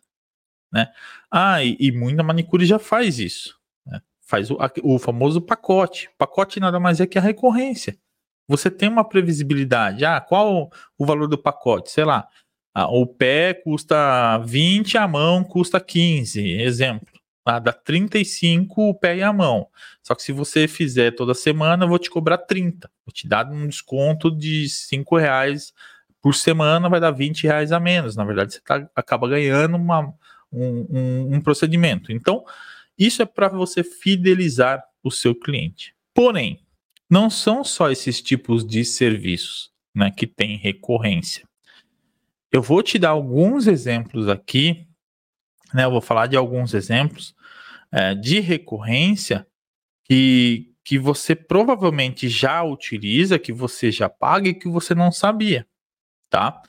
Né? 0.72 0.90
Ah, 1.30 1.62
e, 1.62 1.76
e 1.80 1.92
muita 1.92 2.22
manicure 2.22 2.64
já 2.64 2.78
faz 2.78 3.18
isso. 3.18 3.58
Né? 3.86 4.00
Faz 4.20 4.50
o, 4.50 4.58
o 4.82 4.98
famoso 4.98 5.40
pacote. 5.40 6.10
Pacote 6.16 6.60
nada 6.60 6.78
mais 6.78 7.00
é 7.00 7.06
que 7.06 7.18
a 7.18 7.22
recorrência. 7.22 7.98
Você 8.46 8.70
tem 8.70 8.88
uma 8.88 9.06
previsibilidade. 9.06 10.04
Ah, 10.04 10.20
qual 10.20 10.70
o 10.96 11.04
valor 11.04 11.28
do 11.28 11.36
pacote? 11.36 11.90
Sei 11.90 12.04
lá. 12.04 12.26
Ah, 12.80 12.86
o 12.86 13.04
pé 13.04 13.54
custa 13.54 14.38
20, 14.38 14.96
a 14.96 15.08
mão 15.08 15.42
custa 15.42 15.80
15. 15.80 16.48
Exemplo. 16.60 17.08
Ah, 17.44 17.58
dá 17.58 17.72
35 17.72 18.90
o 18.90 18.94
pé 18.94 19.16
e 19.16 19.22
a 19.22 19.32
mão. 19.32 19.66
Só 20.00 20.14
que 20.14 20.22
se 20.22 20.30
você 20.30 20.68
fizer 20.68 21.10
toda 21.10 21.34
semana, 21.34 21.84
eu 21.84 21.88
vou 21.88 21.98
te 21.98 22.08
cobrar 22.08 22.38
30. 22.38 22.88
Vou 23.04 23.12
te 23.12 23.26
dar 23.26 23.50
um 23.50 23.66
desconto 23.66 24.30
de 24.30 24.68
5 24.68 25.16
reais 25.16 25.72
por 26.22 26.36
semana, 26.36 26.88
vai 26.88 27.00
dar 27.00 27.10
20 27.10 27.48
reais 27.48 27.72
a 27.72 27.80
menos. 27.80 28.14
Na 28.14 28.24
verdade, 28.24 28.54
você 28.54 28.60
tá, 28.60 28.88
acaba 28.94 29.28
ganhando 29.28 29.76
uma, 29.76 30.14
um, 30.52 30.86
um, 30.88 31.34
um 31.34 31.40
procedimento. 31.40 32.12
Então, 32.12 32.44
isso 32.96 33.20
é 33.22 33.26
para 33.26 33.48
você 33.48 33.82
fidelizar 33.82 34.84
o 35.02 35.10
seu 35.10 35.34
cliente. 35.34 35.96
Porém, 36.14 36.60
não 37.10 37.28
são 37.28 37.64
só 37.64 37.90
esses 37.90 38.22
tipos 38.22 38.64
de 38.64 38.84
serviços 38.84 39.72
né, 39.92 40.12
que 40.16 40.28
têm 40.28 40.56
recorrência. 40.56 41.47
Eu 42.50 42.62
vou 42.62 42.82
te 42.82 42.98
dar 42.98 43.10
alguns 43.10 43.66
exemplos 43.66 44.28
aqui, 44.28 44.86
né, 45.74 45.84
eu 45.84 45.90
vou 45.90 46.00
falar 46.00 46.26
de 46.26 46.36
alguns 46.36 46.72
exemplos 46.72 47.34
é, 47.92 48.14
de 48.14 48.40
recorrência 48.40 49.46
que, 50.04 50.74
que 50.82 50.98
você 50.98 51.34
provavelmente 51.36 52.28
já 52.28 52.62
utiliza, 52.62 53.38
que 53.38 53.52
você 53.52 53.90
já 53.90 54.08
paga 54.08 54.48
e 54.48 54.54
que 54.54 54.68
você 54.68 54.94
não 54.94 55.12
sabia, 55.12 55.66
tá? 56.30 56.62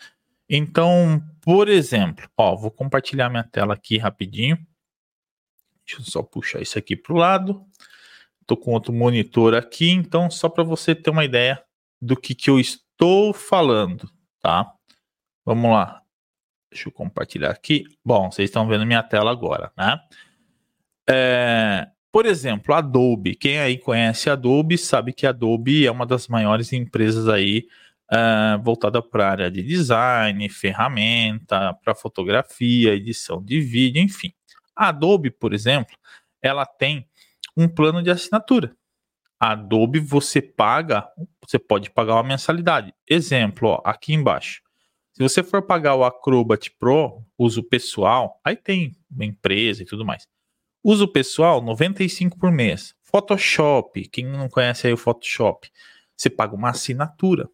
Então, 0.49 1.23
por 1.41 1.69
exemplo, 1.69 2.27
ó, 2.35 2.55
vou 2.55 2.71
compartilhar 2.71 3.29
minha 3.29 3.43
tela 3.43 3.75
aqui 3.75 3.97
rapidinho. 3.97 4.57
Deixa 5.85 6.01
eu 6.01 6.05
só 6.05 6.23
puxar 6.23 6.61
isso 6.61 6.77
aqui 6.77 6.95
para 6.95 7.13
o 7.13 7.17
lado. 7.17 7.65
Estou 8.41 8.57
com 8.57 8.73
outro 8.73 8.91
monitor 8.91 9.53
aqui, 9.53 9.91
então 9.91 10.29
só 10.29 10.49
para 10.49 10.63
você 10.63 10.95
ter 10.95 11.11
uma 11.11 11.23
ideia 11.23 11.63
do 12.01 12.17
que, 12.17 12.33
que 12.33 12.49
eu 12.49 12.59
estou 12.59 13.31
falando, 13.33 14.09
tá? 14.41 14.73
Vamos 15.49 15.71
lá. 15.71 16.03
Deixa 16.71 16.89
eu 16.89 16.93
compartilhar 16.93 17.49
aqui. 17.49 17.83
Bom, 18.05 18.29
vocês 18.29 18.51
estão 18.51 18.67
vendo 18.67 18.85
minha 18.85 19.01
tela 19.01 19.31
agora, 19.31 19.71
né? 19.75 19.99
É, 21.09 21.87
por 22.11 22.27
exemplo, 22.27 22.71
Adobe. 22.71 23.33
Quem 23.33 23.57
aí 23.57 23.79
conhece 23.79 24.29
Adobe 24.29 24.77
sabe 24.77 25.11
que 25.11 25.25
Adobe 25.25 25.87
é 25.87 25.91
uma 25.91 26.05
das 26.05 26.27
maiores 26.27 26.71
empresas 26.71 27.27
aí 27.27 27.67
uh, 28.13 28.61
voltada 28.61 29.01
para 29.01 29.25
a 29.25 29.31
área 29.31 29.49
de 29.49 29.63
design, 29.63 30.47
ferramenta, 30.49 31.73
para 31.83 31.95
fotografia, 31.95 32.93
edição 32.93 33.43
de 33.43 33.59
vídeo, 33.59 34.03
enfim. 34.03 34.31
A 34.75 34.89
Adobe, 34.89 35.31
por 35.31 35.51
exemplo, 35.51 35.97
ela 36.43 36.63
tem 36.63 37.09
um 37.57 37.67
plano 37.67 38.03
de 38.03 38.11
assinatura. 38.11 38.75
A 39.39 39.53
Adobe 39.53 39.99
você 39.99 40.43
paga, 40.43 41.09
você 41.43 41.57
pode 41.57 41.89
pagar 41.89 42.13
uma 42.13 42.23
mensalidade. 42.23 42.93
Exemplo, 43.09 43.69
ó, 43.69 43.81
aqui 43.83 44.13
embaixo. 44.13 44.61
Se 45.13 45.23
você 45.23 45.43
for 45.43 45.61
pagar 45.61 45.95
o 45.95 46.03
Acrobat 46.03 46.71
Pro, 46.79 47.23
uso 47.37 47.63
pessoal, 47.63 48.39
aí 48.43 48.55
tem 48.55 48.95
empresa 49.19 49.83
e 49.83 49.85
tudo 49.85 50.05
mais. 50.05 50.27
Uso 50.83 51.07
pessoal, 51.07 51.61
95 51.61 52.37
por 52.37 52.51
mês. 52.51 52.95
Photoshop, 53.03 54.07
quem 54.07 54.25
não 54.25 54.47
conhece 54.47 54.87
aí 54.87 54.93
o 54.93 54.97
Photoshop, 54.97 55.69
você 56.15 56.29
paga 56.29 56.55
uma 56.55 56.69
assinatura. 56.69 57.49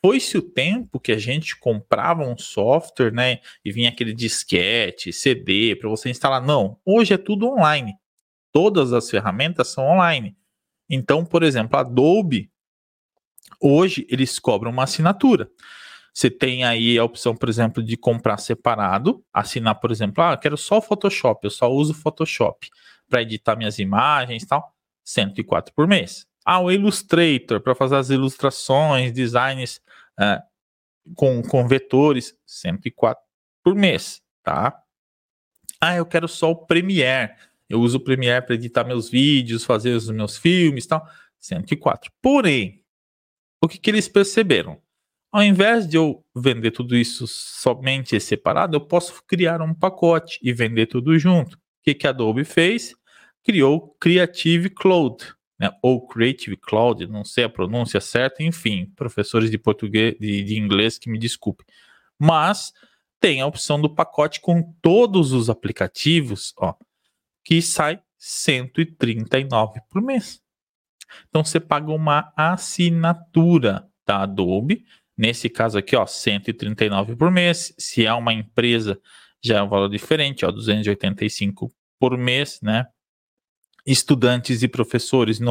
Foi-se 0.00 0.38
o 0.38 0.42
tempo 0.42 0.98
que 0.98 1.12
a 1.12 1.18
gente 1.18 1.58
comprava 1.58 2.26
um 2.26 2.38
software, 2.38 3.12
né, 3.12 3.40
e 3.64 3.70
vinha 3.70 3.90
aquele 3.90 4.14
disquete, 4.14 5.12
CD 5.12 5.76
para 5.76 5.88
você 5.88 6.08
instalar. 6.08 6.40
Não, 6.40 6.78
hoje 6.84 7.12
é 7.12 7.18
tudo 7.18 7.46
online. 7.46 7.94
Todas 8.52 8.92
as 8.92 9.10
ferramentas 9.10 9.68
são 9.68 9.84
online. 9.84 10.36
Então, 10.88 11.24
por 11.24 11.42
exemplo, 11.42 11.78
Adobe, 11.78 12.50
hoje 13.60 14.06
eles 14.08 14.38
cobram 14.38 14.70
uma 14.70 14.84
assinatura. 14.84 15.50
Você 16.12 16.30
tem 16.30 16.64
aí 16.64 16.98
a 16.98 17.04
opção, 17.04 17.34
por 17.34 17.48
exemplo, 17.48 17.82
de 17.82 17.96
comprar 17.96 18.36
separado, 18.36 19.24
assinar, 19.32 19.76
por 19.76 19.90
exemplo, 19.90 20.22
ah, 20.22 20.36
quero 20.36 20.58
só 20.58 20.78
o 20.78 20.82
Photoshop, 20.82 21.44
eu 21.44 21.50
só 21.50 21.70
uso 21.72 21.94
Photoshop 21.94 22.68
para 23.08 23.22
editar 23.22 23.56
minhas 23.56 23.78
imagens 23.78 24.42
e 24.42 24.46
tal, 24.46 24.74
104 25.04 25.72
por 25.74 25.86
mês. 25.86 26.26
Ah, 26.44 26.60
o 26.60 26.70
Illustrator 26.70 27.60
para 27.60 27.74
fazer 27.74 27.96
as 27.96 28.10
ilustrações, 28.10 29.12
designs 29.12 29.80
uh, 30.20 30.42
com, 31.14 31.42
com 31.42 31.66
vetores, 31.66 32.36
104 32.44 33.22
por 33.62 33.74
mês, 33.74 34.20
tá? 34.42 34.82
Ah, 35.80 35.96
eu 35.96 36.04
quero 36.04 36.28
só 36.28 36.50
o 36.50 36.66
Premiere. 36.66 37.32
Eu 37.68 37.80
uso 37.80 37.98
o 37.98 38.00
Premiere 38.00 38.44
para 38.44 38.54
editar 38.54 38.84
meus 38.84 39.08
vídeos, 39.08 39.64
fazer 39.64 39.90
os 39.94 40.10
meus 40.10 40.36
filmes 40.36 40.84
e 40.84 40.88
tal, 40.88 41.06
104. 41.38 42.12
Porém, 42.20 42.84
o 43.62 43.68
que, 43.68 43.78
que 43.78 43.90
eles 43.90 44.08
perceberam? 44.08 44.81
Ao 45.32 45.42
invés 45.42 45.88
de 45.88 45.96
eu 45.96 46.22
vender 46.36 46.72
tudo 46.72 46.94
isso 46.94 47.26
somente 47.26 48.20
separado, 48.20 48.76
eu 48.76 48.80
posso 48.82 49.24
criar 49.26 49.62
um 49.62 49.72
pacote 49.72 50.38
e 50.42 50.52
vender 50.52 50.86
tudo 50.86 51.18
junto. 51.18 51.56
O 51.56 51.60
que, 51.82 51.94
que 51.94 52.06
a 52.06 52.10
Adobe 52.10 52.44
fez? 52.44 52.94
Criou 53.42 53.96
Creative 53.98 54.68
Cloud, 54.68 55.24
né? 55.58 55.70
ou 55.82 56.06
Creative 56.06 56.54
Cloud, 56.58 57.06
não 57.06 57.24
sei 57.24 57.44
a 57.44 57.48
pronúncia 57.48 57.98
certa, 57.98 58.42
enfim, 58.42 58.92
professores 58.94 59.50
de 59.50 59.56
português, 59.56 60.14
de, 60.20 60.42
de 60.42 60.58
inglês 60.58 60.98
que 60.98 61.08
me 61.08 61.18
desculpem. 61.18 61.66
Mas 62.18 62.74
tem 63.18 63.40
a 63.40 63.46
opção 63.46 63.80
do 63.80 63.88
pacote 63.88 64.38
com 64.38 64.74
todos 64.82 65.32
os 65.32 65.48
aplicativos, 65.48 66.52
ó, 66.58 66.74
que 67.42 67.62
sai 67.62 68.02
139 68.18 69.80
por 69.88 70.02
mês. 70.02 70.42
Então 71.28 71.42
você 71.42 71.58
paga 71.58 71.90
uma 71.90 72.32
assinatura 72.36 73.88
da 74.06 74.22
Adobe 74.22 74.84
Nesse 75.16 75.48
caso 75.48 75.78
aqui, 75.78 75.94
ó, 75.94 76.06
139 76.06 77.16
por 77.16 77.30
mês. 77.30 77.74
Se 77.78 78.06
é 78.06 78.12
uma 78.12 78.32
empresa, 78.32 78.98
já 79.42 79.58
é 79.58 79.62
um 79.62 79.68
valor 79.68 79.88
diferente, 79.88 80.44
ó, 80.44 80.50
285 80.50 81.72
por 81.98 82.16
mês, 82.16 82.58
né? 82.62 82.86
Estudantes 83.84 84.62
e 84.62 84.68
professores, 84.68 85.40
R$ 85.40 85.46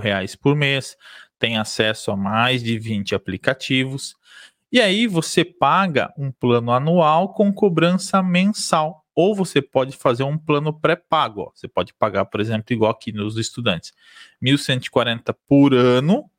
reais 0.00 0.36
por 0.36 0.54
mês. 0.54 0.96
Tem 1.38 1.56
acesso 1.56 2.10
a 2.10 2.16
mais 2.16 2.62
de 2.62 2.78
20 2.78 3.14
aplicativos. 3.14 4.14
E 4.70 4.80
aí 4.80 5.06
você 5.06 5.44
paga 5.44 6.12
um 6.16 6.30
plano 6.30 6.72
anual 6.72 7.34
com 7.34 7.52
cobrança 7.52 8.22
mensal. 8.22 9.04
Ou 9.14 9.34
você 9.34 9.60
pode 9.60 9.96
fazer 9.96 10.22
um 10.22 10.38
plano 10.38 10.72
pré-pago. 10.72 11.52
Você 11.54 11.68
pode 11.68 11.92
pagar, 11.92 12.24
por 12.26 12.40
exemplo, 12.40 12.72
igual 12.72 12.92
aqui 12.92 13.12
nos 13.12 13.36
estudantes, 13.36 13.92
1.140 14.42 15.34
por 15.46 15.74
ano 15.74 16.30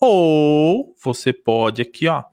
ou 0.00 0.94
você 1.02 1.32
pode 1.32 1.82
aqui, 1.82 2.08
ó, 2.08 2.24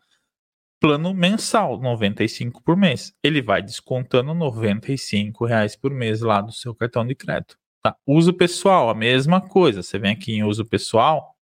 plano 0.80 1.14
mensal, 1.14 1.80
95 1.80 2.64
por 2.64 2.78
mês. 2.78 3.14
Ele 3.24 3.42
vai 3.42 3.62
descontando 3.62 4.34
95 4.34 5.46
reais 5.46 5.76
por 5.76 5.92
mês 5.92 6.22
lá 6.22 6.40
do 6.42 6.52
seu 6.52 6.74
cartão 6.74 7.06
de 7.06 7.16
crédito. 7.16 7.58
Tá? 7.82 7.96
Uso 8.06 8.34
pessoal, 8.34 8.90
a 8.90 8.96
mesma 8.96 9.42
coisa. 9.42 9.84
Você 9.84 10.00
vem 10.00 10.12
aqui 10.12 10.34
em 10.34 10.44
uso 10.44 10.66
pessoal, 10.66 11.36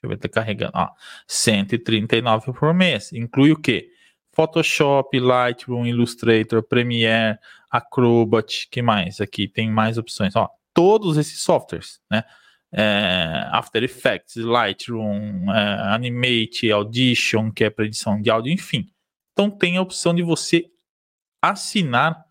deixa 0.00 0.04
eu 0.04 0.08
ver, 0.10 0.16
tá 0.18 0.28
carregando, 0.28 0.72
ó, 0.74 0.90
139 1.26 2.52
por 2.52 2.74
mês. 2.74 3.12
Inclui 3.12 3.52
o 3.52 3.60
quê? 3.60 3.88
Photoshop, 4.34 5.18
Lightroom, 5.18 5.86
Illustrator, 5.86 6.62
Premiere, 6.62 7.38
Acrobat, 7.70 8.68
que 8.70 8.82
mais? 8.82 9.20
Aqui 9.20 9.46
tem 9.46 9.70
mais 9.70 9.98
opções, 9.98 10.34
ó. 10.34 10.48
Todos 10.74 11.18
esses 11.18 11.40
softwares, 11.42 12.00
né? 12.10 12.24
É, 12.72 13.48
After 13.52 13.82
Effects, 13.82 14.36
Lightroom, 14.36 15.52
é, 15.52 15.94
Animate, 15.94 16.70
Audition, 16.72 17.50
que 17.50 17.64
é 17.64 17.70
para 17.70 17.84
edição 17.84 18.20
de 18.20 18.30
áudio, 18.30 18.52
enfim. 18.52 18.86
Então 19.32 19.50
tem 19.50 19.76
a 19.76 19.82
opção 19.82 20.14
de 20.14 20.22
você 20.22 20.64
assinar 21.42 22.24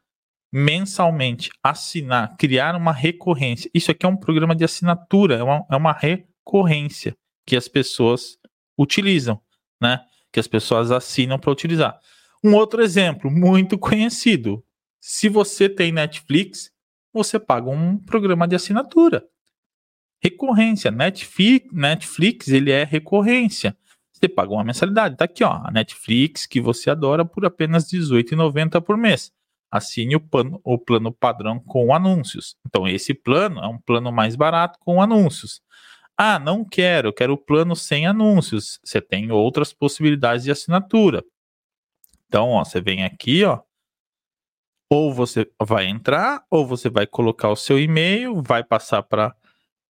mensalmente, 0.51 1.49
assinar, 1.63 2.35
criar 2.37 2.75
uma 2.75 2.91
recorrência. 2.91 3.69
Isso 3.73 3.91
aqui 3.91 4.05
é 4.05 4.09
um 4.09 4.17
programa 4.17 4.55
de 4.55 4.63
assinatura, 4.63 5.35
é 5.35 5.43
uma, 5.43 5.65
é 5.69 5.75
uma 5.75 5.93
recorrência 5.93 7.15
que 7.45 7.55
as 7.55 7.67
pessoas 7.67 8.37
utilizam, 8.77 9.39
né? 9.81 10.01
Que 10.31 10.39
as 10.39 10.47
pessoas 10.47 10.91
assinam 10.91 11.39
para 11.39 11.51
utilizar. 11.51 11.99
Um 12.43 12.55
outro 12.55 12.81
exemplo 12.81 13.29
muito 13.29 13.77
conhecido: 13.77 14.63
se 14.99 15.29
você 15.29 15.69
tem 15.69 15.91
Netflix, 15.91 16.71
você 17.13 17.39
paga 17.39 17.69
um 17.69 17.97
programa 17.97 18.47
de 18.47 18.55
assinatura 18.55 19.23
recorrência. 20.21 20.91
Netflix, 20.91 21.67
Netflix, 21.71 22.47
ele 22.47 22.71
é 22.71 22.83
recorrência. 22.83 23.75
Você 24.11 24.29
paga 24.29 24.51
uma 24.51 24.63
mensalidade. 24.63 25.17
Tá 25.17 25.25
aqui, 25.25 25.43
ó, 25.43 25.61
a 25.63 25.71
Netflix 25.71 26.45
que 26.45 26.61
você 26.61 26.89
adora 26.89 27.25
por 27.25 27.45
apenas 27.45 27.91
R$18,90 27.91 28.79
por 28.81 28.95
mês. 28.95 29.31
Assine 29.71 30.15
o 30.15 30.19
plano, 30.19 30.61
o 30.63 30.77
plano 30.77 31.11
padrão 31.11 31.59
com 31.59 31.93
anúncios. 31.93 32.55
Então, 32.65 32.87
esse 32.87 33.13
plano 33.13 33.59
é 33.61 33.67
um 33.67 33.79
plano 33.79 34.11
mais 34.11 34.35
barato 34.35 34.77
com 34.79 35.01
anúncios. 35.01 35.61
Ah, 36.15 36.37
não 36.37 36.63
quero, 36.63 37.11
quero 37.11 37.33
o 37.33 37.37
plano 37.37 37.75
sem 37.75 38.05
anúncios. 38.05 38.79
Você 38.83 39.01
tem 39.01 39.31
outras 39.31 39.73
possibilidades 39.73 40.43
de 40.43 40.51
assinatura. 40.51 41.23
Então, 42.27 42.49
ó, 42.49 42.63
você 42.63 42.79
vem 42.79 43.03
aqui, 43.03 43.43
ó, 43.43 43.61
ou 44.89 45.13
você 45.13 45.49
vai 45.59 45.87
entrar, 45.87 46.45
ou 46.49 46.67
você 46.67 46.89
vai 46.89 47.07
colocar 47.07 47.49
o 47.49 47.55
seu 47.55 47.79
e-mail, 47.79 48.41
vai 48.41 48.61
passar 48.61 49.01
para 49.01 49.33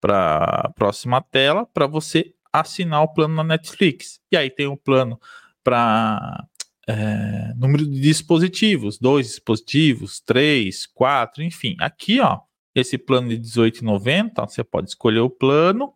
para 0.01 0.65
a 0.65 0.69
próxima 0.69 1.21
tela 1.21 1.65
para 1.65 1.87
você 1.87 2.33
assinar 2.51 3.03
o 3.03 3.13
plano 3.13 3.35
na 3.35 3.43
Netflix. 3.43 4.19
E 4.31 4.35
aí 4.35 4.49
tem 4.49 4.67
um 4.67 4.75
plano 4.75 5.19
para 5.63 6.45
é, 6.87 7.53
número 7.55 7.85
de 7.85 8.01
dispositivos, 8.01 8.97
dois 8.97 9.27
dispositivos, 9.27 10.19
três, 10.19 10.85
quatro, 10.87 11.43
enfim. 11.43 11.75
Aqui, 11.79 12.19
ó, 12.19 12.39
esse 12.73 12.97
plano 12.97 13.29
de 13.29 13.37
18,90, 13.37 14.49
você 14.49 14.63
pode 14.63 14.89
escolher 14.89 15.19
o 15.19 15.29
plano, 15.29 15.93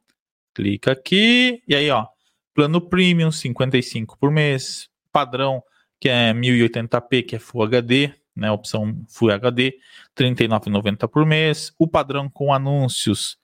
clica 0.53 0.91
aqui, 0.91 1.61
e 1.67 1.75
aí, 1.75 1.89
ó, 1.89 2.05
plano 2.53 2.79
premium, 2.79 3.31
55 3.31 4.17
por 4.17 4.31
mês, 4.31 4.87
padrão, 5.11 5.61
que 5.99 6.07
é 6.07 6.33
1080p, 6.33 7.25
que 7.25 7.35
é 7.35 7.39
Full 7.39 7.63
HD, 7.63 8.13
né, 8.35 8.51
opção 8.51 9.03
Full 9.09 9.31
HD, 9.31 9.73
39,90 10.15 11.07
por 11.07 11.25
mês, 11.25 11.73
o 11.79 11.87
padrão 11.87 12.29
com 12.29 12.53
anúncios, 12.53 13.37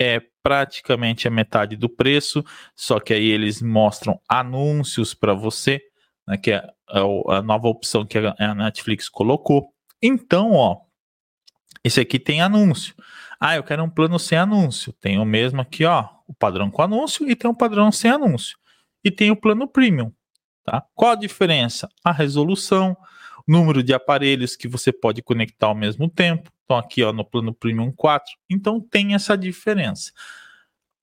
é 0.00 0.22
praticamente 0.42 1.28
a 1.28 1.30
metade 1.30 1.76
do 1.76 1.86
preço, 1.86 2.42
só 2.74 2.98
que 2.98 3.12
aí 3.12 3.26
eles 3.26 3.60
mostram 3.60 4.18
anúncios 4.26 5.12
para 5.12 5.34
você, 5.34 5.78
né, 6.26 6.38
que 6.38 6.52
é 6.52 6.66
a, 6.88 7.42
nova 7.42 7.68
opção 7.68 8.06
que 8.06 8.16
a 8.16 8.54
Netflix 8.54 9.10
colocou. 9.10 9.74
Então, 10.02 10.52
ó, 10.52 10.80
esse 11.84 12.00
aqui 12.00 12.18
tem 12.18 12.40
anúncio. 12.40 12.94
Ah, 13.38 13.56
eu 13.56 13.62
quero 13.62 13.84
um 13.84 13.90
plano 13.90 14.18
sem 14.18 14.38
anúncio. 14.38 14.92
Tem 14.94 15.18
o 15.18 15.24
mesmo 15.24 15.60
aqui, 15.60 15.84
ó, 15.84 16.08
o 16.26 16.32
padrão 16.32 16.70
com 16.70 16.80
anúncio 16.80 17.28
e 17.28 17.36
tem 17.36 17.50
o 17.50 17.54
padrão 17.54 17.92
sem 17.92 18.10
anúncio. 18.10 18.56
E 19.04 19.10
tem 19.10 19.30
o 19.30 19.36
plano 19.36 19.68
premium, 19.68 20.10
tá? 20.64 20.82
Qual 20.94 21.12
a 21.12 21.14
diferença? 21.14 21.88
A 22.02 22.12
resolução, 22.12 22.96
número 23.46 23.82
de 23.82 23.92
aparelhos 23.92 24.56
que 24.56 24.68
você 24.68 24.92
pode 24.92 25.22
conectar 25.22 25.66
ao 25.66 25.74
mesmo 25.74 26.08
tempo. 26.08 26.50
Então 26.70 26.78
aqui, 26.78 27.02
ó, 27.02 27.12
no 27.12 27.24
plano 27.24 27.52
premium 27.52 27.90
4. 27.90 28.32
Então 28.48 28.80
tem 28.80 29.12
essa 29.12 29.36
diferença. 29.36 30.12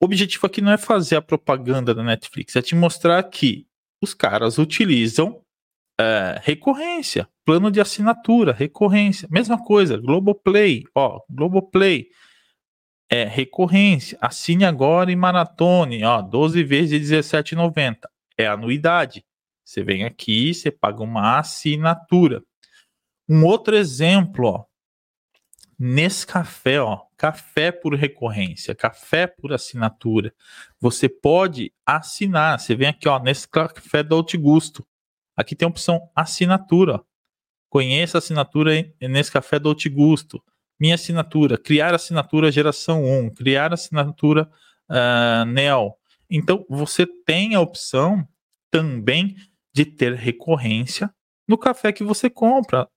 O 0.01 0.05
objetivo 0.05 0.47
aqui 0.47 0.61
não 0.61 0.71
é 0.71 0.77
fazer 0.77 1.17
a 1.17 1.21
propaganda 1.21 1.93
da 1.93 2.01
Netflix, 2.01 2.55
é 2.55 2.61
te 2.61 2.73
mostrar 2.73 3.21
que 3.23 3.67
os 4.01 4.13
caras 4.13 4.57
utilizam 4.57 5.41
é, 5.99 6.39
recorrência, 6.41 7.27
plano 7.43 7.69
de 7.69 7.81
assinatura, 7.81 8.53
recorrência, 8.53 9.27
mesma 9.29 9.61
coisa, 9.61 9.97
Globoplay, 9.97 10.85
ó, 10.95 11.19
Globoplay 11.29 12.07
é 13.11 13.25
recorrência, 13.25 14.17
assine 14.21 14.63
agora 14.63 15.11
e 15.11 15.17
maratone, 15.17 16.01
ó, 16.05 16.21
12 16.21 16.63
vezes 16.63 16.89
de 16.91 17.13
17,90, 17.13 18.07
é 18.37 18.47
anuidade. 18.47 19.25
Você 19.65 19.83
vem 19.83 20.05
aqui, 20.05 20.53
você 20.53 20.71
paga 20.71 21.03
uma 21.03 21.39
assinatura. 21.39 22.41
Um 23.27 23.43
outro 23.43 23.75
exemplo, 23.75 24.47
ó, 24.47 24.66
Nescafé, 25.79 26.81
ó, 26.81 27.03
café 27.15 27.71
por 27.71 27.93
recorrência, 27.93 28.73
café 28.73 29.27
por 29.27 29.53
assinatura. 29.53 30.33
Você 30.79 31.07
pode 31.07 31.71
assinar. 31.85 32.59
Você 32.59 32.75
vem 32.75 32.87
aqui, 32.87 33.07
ó, 33.07 33.19
Nescafé 33.19 34.01
Dolce 34.01 34.37
Gusto. 34.37 34.85
Aqui 35.35 35.55
tem 35.55 35.67
a 35.67 35.69
opção 35.69 36.09
assinatura. 36.15 37.03
Conheça 37.69 38.17
a 38.17 38.19
assinatura 38.19 38.71
nesse 39.01 39.31
café 39.31 39.59
do 39.59 39.75
Gusto. 39.91 40.41
Minha 40.79 40.95
assinatura, 40.95 41.57
criar 41.57 41.93
assinatura 41.93 42.51
geração 42.51 43.03
1, 43.03 43.33
criar 43.35 43.73
assinatura 43.73 44.49
uh. 44.89 45.93
Então, 46.29 46.65
você 46.69 47.05
tem 47.05 47.55
a 47.55 47.61
opção 47.61 48.27
também 48.71 49.35
de 49.73 49.85
ter 49.85 50.13
recorrência 50.13 51.13
no 51.47 51.57
café 51.57 51.91
que 51.91 52.03
você 52.03 52.29
compra. 52.29 52.87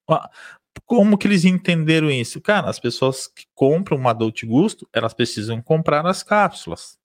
Como 0.87 1.19
que 1.19 1.27
eles 1.27 1.45
entenderam 1.45 2.11
isso? 2.11 2.41
Cara, 2.41 2.69
as 2.69 2.79
pessoas 2.79 3.27
que 3.27 3.45
compram 3.55 3.97
uma 3.97 4.13
Dolce 4.13 4.47
Gusto, 4.47 4.89
elas 4.93 5.15
precisam 5.15 5.61
comprar 5.63 6.07
as 6.07 6.23
cápsulas. 6.23 6.99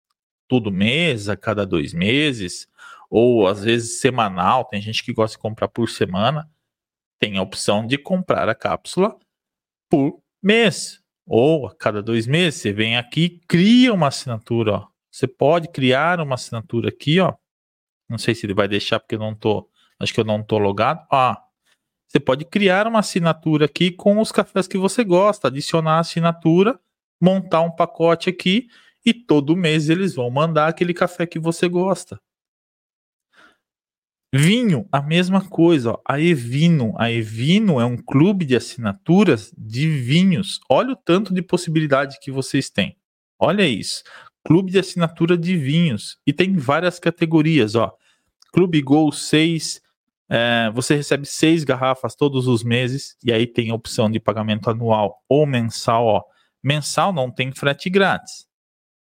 Todo 0.48 0.72
mês, 0.72 1.30
a 1.30 1.36
cada 1.36 1.66
dois 1.66 1.94
meses, 1.94 2.68
ou 3.10 3.48
às 3.48 3.64
vezes 3.64 4.00
semanal, 4.00 4.66
tem 4.66 4.82
gente 4.82 5.04
que 5.04 5.14
gosta 5.14 5.38
de 5.38 5.42
comprar 5.42 5.68
por 5.68 5.90
semana, 5.90 6.50
tem 7.20 7.38
a 7.38 7.42
opção 7.42 7.86
de 7.86 7.98
comprar 7.98 8.50
a 8.50 8.56
cápsula 8.56 9.18
por 9.90 10.22
mês, 10.42 11.02
ou 11.26 11.68
a 11.68 11.76
cada 11.76 12.04
dois 12.04 12.28
meses, 12.28 12.62
você 12.62 12.72
vem 12.72 12.98
aqui, 12.98 13.42
cria 13.48 13.94
uma 13.94 14.08
assinatura, 14.08 14.74
ó. 14.74 14.88
Você 15.12 15.28
pode 15.28 15.70
criar 15.70 16.20
uma 16.20 16.36
assinatura 16.36 16.90
aqui, 16.90 17.20
ó. 17.20 17.34
Não 18.10 18.18
sei 18.18 18.36
se 18.36 18.46
ele 18.46 18.54
vai 18.54 18.68
deixar 18.68 19.00
porque 19.00 19.16
eu 19.16 19.20
não 19.20 19.34
tô, 19.34 19.70
acho 20.00 20.14
que 20.14 20.20
eu 20.20 20.26
não 20.26 20.44
tô 20.44 20.58
logado. 20.58 21.06
Ah, 21.12 21.42
você 22.16 22.20
pode 22.22 22.46
criar 22.46 22.88
uma 22.88 23.00
assinatura 23.00 23.66
aqui 23.66 23.92
com 23.92 24.22
os 24.22 24.32
cafés 24.32 24.70
que 24.70 24.78
você 24.78 25.04
gosta, 25.04 25.50
adicionar 25.50 25.98
a 25.98 26.00
assinatura, 26.00 26.80
montar 27.22 27.60
um 27.60 27.70
pacote 27.70 28.30
aqui 28.30 28.70
e 29.06 29.14
todo 29.14 29.54
mês 29.54 29.90
eles 29.90 30.16
vão 30.16 30.32
mandar 30.32 30.70
aquele 30.70 30.94
café 30.94 31.26
que 31.26 31.38
você 31.38 31.68
gosta. 31.68 32.18
Vinho, 34.34 34.88
a 34.90 35.02
mesma 35.02 35.46
coisa. 35.46 35.92
Ó. 35.92 36.02
A 36.08 36.18
Evino. 36.18 36.94
A 36.98 37.12
Evino 37.12 37.82
é 37.82 37.86
um 37.86 37.98
clube 37.98 38.46
de 38.46 38.56
assinaturas 38.56 39.54
de 39.58 39.90
vinhos. 39.90 40.62
Olha 40.70 40.94
o 40.94 40.96
tanto 40.96 41.34
de 41.34 41.42
possibilidade 41.42 42.18
que 42.22 42.32
vocês 42.32 42.70
têm. 42.70 42.96
Olha 43.38 43.68
isso. 43.68 44.04
Clube 44.46 44.72
de 44.72 44.80
assinatura 44.80 45.38
de 45.38 45.58
vinhos. 45.58 46.18
E 46.26 46.32
tem 46.32 46.56
várias 46.56 46.98
categorias. 46.98 47.76
Ó. 47.76 47.94
Clube 48.54 48.82
Gol 48.82 49.12
6. 49.12 49.82
É, 50.30 50.72
você 50.74 50.96
recebe 50.96 51.26
seis 51.26 51.64
garrafas 51.64 52.16
todos 52.16 52.48
os 52.48 52.64
meses. 52.64 53.16
E 53.24 53.32
aí 53.32 53.46
tem 53.46 53.70
a 53.70 53.76
opção 53.76 54.10
de 54.10 54.20
pagamento 54.20 54.70
anual 54.70 55.24
ou 55.30 55.46
mensal. 55.46 56.06
Ó. 56.06 56.24
Mensal 56.64 57.14
não 57.14 57.32
tem 57.32 57.52
frete 57.52 57.90
grátis. 57.90 58.48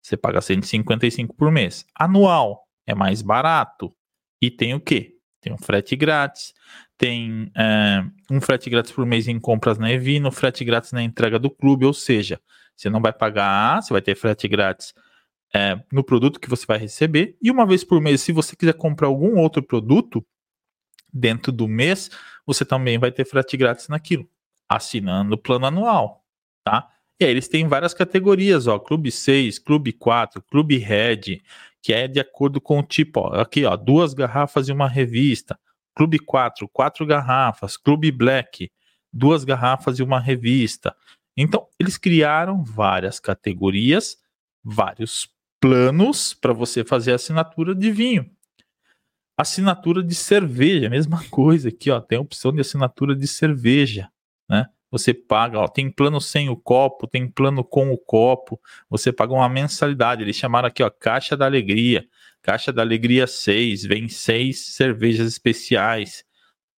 Você 0.03 0.17
paga 0.17 0.41
155 0.41 1.35
por 1.35 1.51
mês. 1.51 1.85
Anual 1.95 2.67
é 2.87 2.95
mais 2.95 3.23
barato. 3.23 3.95
E 4.41 4.51
tem 4.51 4.75
o 4.75 4.81
quê? 4.81 5.17
Tem 5.41 5.53
um 5.53 5.59
frete 5.59 5.97
grátis, 5.97 6.53
tem 6.99 7.51
é, 7.57 8.05
um 8.31 8.41
frete 8.41 8.69
grátis 8.69 8.93
por 8.93 9.07
mês 9.07 9.27
em 9.27 9.41
compras 9.41 9.79
na 9.79 9.91
Evino, 9.91 10.31
frete 10.31 10.65
grátis 10.65 10.93
na 10.93 11.03
entrega 11.03 11.39
do 11.39 11.49
clube, 11.49 11.87
ou 11.87 11.95
seja, 11.95 12.39
você 12.77 12.91
não 12.91 13.01
vai 13.01 13.13
pagar, 13.13 13.83
você 13.83 13.93
vai 13.93 14.03
ter 14.03 14.15
frete 14.15 14.47
grátis 14.47 14.93
é, 15.55 15.81
no 15.91 16.05
produto 16.05 16.39
que 16.39 16.49
você 16.49 16.67
vai 16.67 16.79
receber, 16.79 17.39
e 17.43 17.51
uma 17.51 17.67
vez 17.67 17.83
por 17.83 18.03
mês, 18.03 18.21
se 18.21 18.33
você 18.33 18.55
quiser 18.55 18.75
comprar 18.75 19.09
algum 19.09 19.39
outro 19.39 19.63
produto 19.63 20.25
dentro 21.13 21.53
do 21.53 21.69
mês, 21.69 22.11
você 22.47 22.65
também 22.65 22.99
vai 22.99 23.13
ter 23.13 23.25
frete 23.25 23.57
grátis 23.57 23.89
naquilo, 23.89 24.29
assinando 24.69 25.35
o 25.35 25.39
plano 25.39 25.67
anual, 25.67 26.25
tá? 26.65 26.89
E 27.21 27.25
aí 27.25 27.31
eles 27.31 27.49
têm 27.49 27.69
várias 27.69 27.93
categorias, 27.93 28.67
ó, 28.67 28.79
Clube 28.79 29.11
6, 29.11 29.59
Clube 29.59 29.93
4, 29.93 30.43
Clube 30.43 30.79
Red, 30.79 31.43
que 31.83 31.93
é 31.93 32.09
de 32.09 32.19
acordo 32.19 32.61
com 32.61 32.79
o 32.79 32.83
tipo, 32.83 33.21
ó, 33.21 33.41
aqui, 33.41 33.65
ó, 33.65 33.77
duas 33.77 34.15
garrafas 34.15 34.69
e 34.69 34.73
uma 34.73 34.89
revista. 34.89 35.59
Clube 35.95 36.19
4, 36.19 36.69
quatro 36.69 37.05
garrafas. 37.05 37.77
Clube 37.77 38.11
Black, 38.11 38.71
duas 39.13 39.45
garrafas 39.45 39.99
e 39.99 40.03
uma 40.03 40.19
revista. 40.19 40.97
Então, 41.37 41.69
eles 41.79 41.99
criaram 41.99 42.65
várias 42.65 43.21
categorias, 43.21 44.17
vários 44.65 45.29
planos 45.61 46.33
para 46.33 46.53
você 46.53 46.85
fazer 46.85 47.13
assinatura 47.13 47.75
de 47.75 47.91
vinho. 47.91 48.31
Assinatura 49.41 50.03
de 50.03 50.15
cerveja, 50.15 50.91
mesma 50.91 51.25
coisa 51.31 51.71
aqui, 51.71 51.91
ó, 51.91 51.99
tem 51.99 52.19
a 52.19 52.21
opção 52.21 52.53
de 52.53 52.61
assinatura 52.61 53.17
de 53.17 53.27
cerveja, 53.27 54.11
né? 54.49 54.67
você 54.91 55.15
paga, 55.15 55.59
ó, 55.59 55.67
tem 55.67 55.91
plano 55.91 56.21
sem 56.21 56.51
o 56.51 56.57
copo, 56.57 57.07
tem 57.07 57.27
plano 57.27 57.65
com 57.65 57.91
o 57.91 57.97
copo, 57.97 58.61
você 58.89 59.11
paga 59.11 59.33
uma 59.33 59.49
mensalidade. 59.49 60.23
Eles 60.23 60.37
chamaram 60.37 60.69
aqui, 60.69 60.83
ó, 60.83 60.91
Caixa 60.91 61.37
da 61.37 61.47
Alegria. 61.47 62.05
Caixa 62.43 62.71
da 62.71 62.83
Alegria 62.83 63.27
6, 63.27 63.85
vem 63.85 64.09
seis 64.09 64.75
cervejas 64.75 65.27
especiais, 65.27 66.25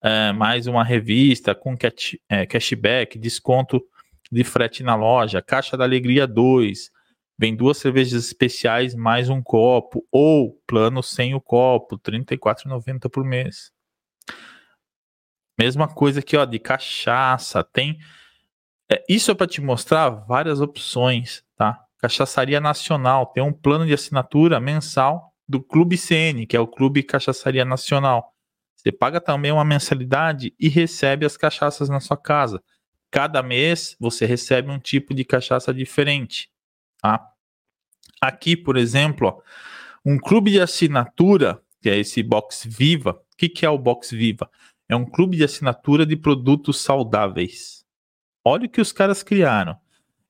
é, 0.03 0.33
mais 0.33 0.67
uma 0.67 0.83
revista 0.83 1.55
com 1.55 1.77
cash, 1.77 2.19
é, 2.29 2.45
cashback, 2.47 3.19
desconto 3.19 3.83
de 4.31 4.43
frete 4.45 4.83
na 4.83 4.95
loja. 4.95 5.41
Caixa 5.41 5.77
da 5.77 5.85
Alegria 5.85 6.27
2, 6.27 6.91
vem 7.41 7.57
duas 7.57 7.79
cervejas 7.79 8.27
especiais 8.27 8.95
mais 8.95 9.31
um 9.31 9.43
copo, 9.43 10.07
ou 10.13 10.61
plano 10.67 11.03
sem 11.03 11.35
o 11.35 11.41
copo, 11.41 11.95
R$ 11.97 12.23
34,90 12.23 13.09
por 13.09 13.25
mês. 13.25 13.73
Mesma 15.59 15.89
coisa 15.89 16.21
aqui, 16.21 16.37
ó, 16.37 16.45
de 16.45 16.59
cachaça, 16.59 17.65
tem. 17.65 17.99
É, 18.93 19.03
isso 19.09 19.31
é 19.31 19.35
para 19.35 19.47
te 19.47 19.63
mostrar 19.63 20.11
várias 20.11 20.61
opções, 20.61 21.43
tá? 21.57 21.83
Cachaçaria 21.97 22.61
Nacional 22.61 23.25
tem 23.25 23.43
um 23.43 23.55
plano 23.55 23.87
de 23.87 23.95
assinatura 23.95 24.61
mensal 24.61 25.33
do 25.49 25.63
Clube 25.63 25.97
CN, 25.97 26.47
que 26.47 26.55
é 26.55 26.61
o 26.61 26.69
Clube 26.69 27.03
Cachaçaria 27.03 27.65
Nacional. 27.65 28.35
Você 28.77 28.93
paga 28.93 29.19
também 29.19 29.51
uma 29.51 29.65
mensalidade 29.65 30.55
e 30.61 30.69
recebe 30.69 31.25
as 31.25 31.39
cachaças 31.39 31.89
na 31.89 32.01
sua 32.01 32.19
casa. 32.19 32.63
Cada 33.11 33.43
mês 33.43 33.97
você 33.99 34.27
recebe 34.27 34.71
um 34.71 34.79
tipo 34.79 35.15
de 35.15 35.25
cachaça 35.25 35.73
diferente, 35.73 36.51
tá? 37.01 37.30
Aqui, 38.21 38.57
por 38.57 38.77
exemplo, 38.77 39.29
ó, 39.29 39.41
um 40.05 40.19
clube 40.19 40.51
de 40.51 40.61
assinatura, 40.61 41.61
que 41.81 41.89
é 41.89 41.99
esse 41.99 42.23
Box 42.23 42.67
Viva. 42.67 43.13
O 43.13 43.37
que, 43.37 43.49
que 43.49 43.65
é 43.65 43.71
o 43.71 43.79
Box 43.79 44.11
Viva? 44.11 44.51
É 44.89 44.97
um 44.97 45.05
clube 45.07 45.37
de 45.37 45.45
assinatura 45.45 46.05
de 46.05 46.17
produtos 46.17 46.81
saudáveis. 46.81 47.85
Olha 48.45 48.67
o 48.67 48.69
que 48.69 48.81
os 48.81 48.93
caras 48.93 49.23
criaram. 49.23 49.77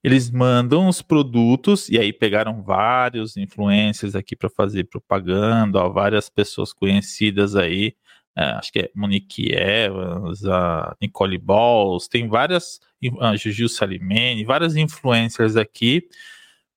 eles 0.03 0.31
mandam 0.31 0.87
os 0.87 1.01
produtos 1.01 1.87
e 1.89 1.99
aí 1.99 2.11
pegaram 2.11 2.63
vários 2.63 3.37
influencers 3.37 4.15
aqui 4.15 4.35
para 4.35 4.49
fazer 4.49 4.85
propaganda, 4.85 5.79
ó, 5.79 5.89
várias 5.89 6.29
pessoas 6.29 6.73
conhecidas 6.73 7.55
aí, 7.55 7.95
é, 8.35 8.43
acho 8.45 8.71
que 8.71 8.79
é 8.79 8.91
Monique 8.95 9.51
Evans, 9.53 10.43
a 10.45 10.95
Nicole 11.01 11.37
Balls, 11.37 12.07
tem 12.07 12.27
várias, 12.27 12.79
a 13.19 13.35
Juju 13.35 13.69
Salimene, 13.69 14.43
várias 14.45 14.75
influencers 14.75 15.55
aqui 15.55 16.07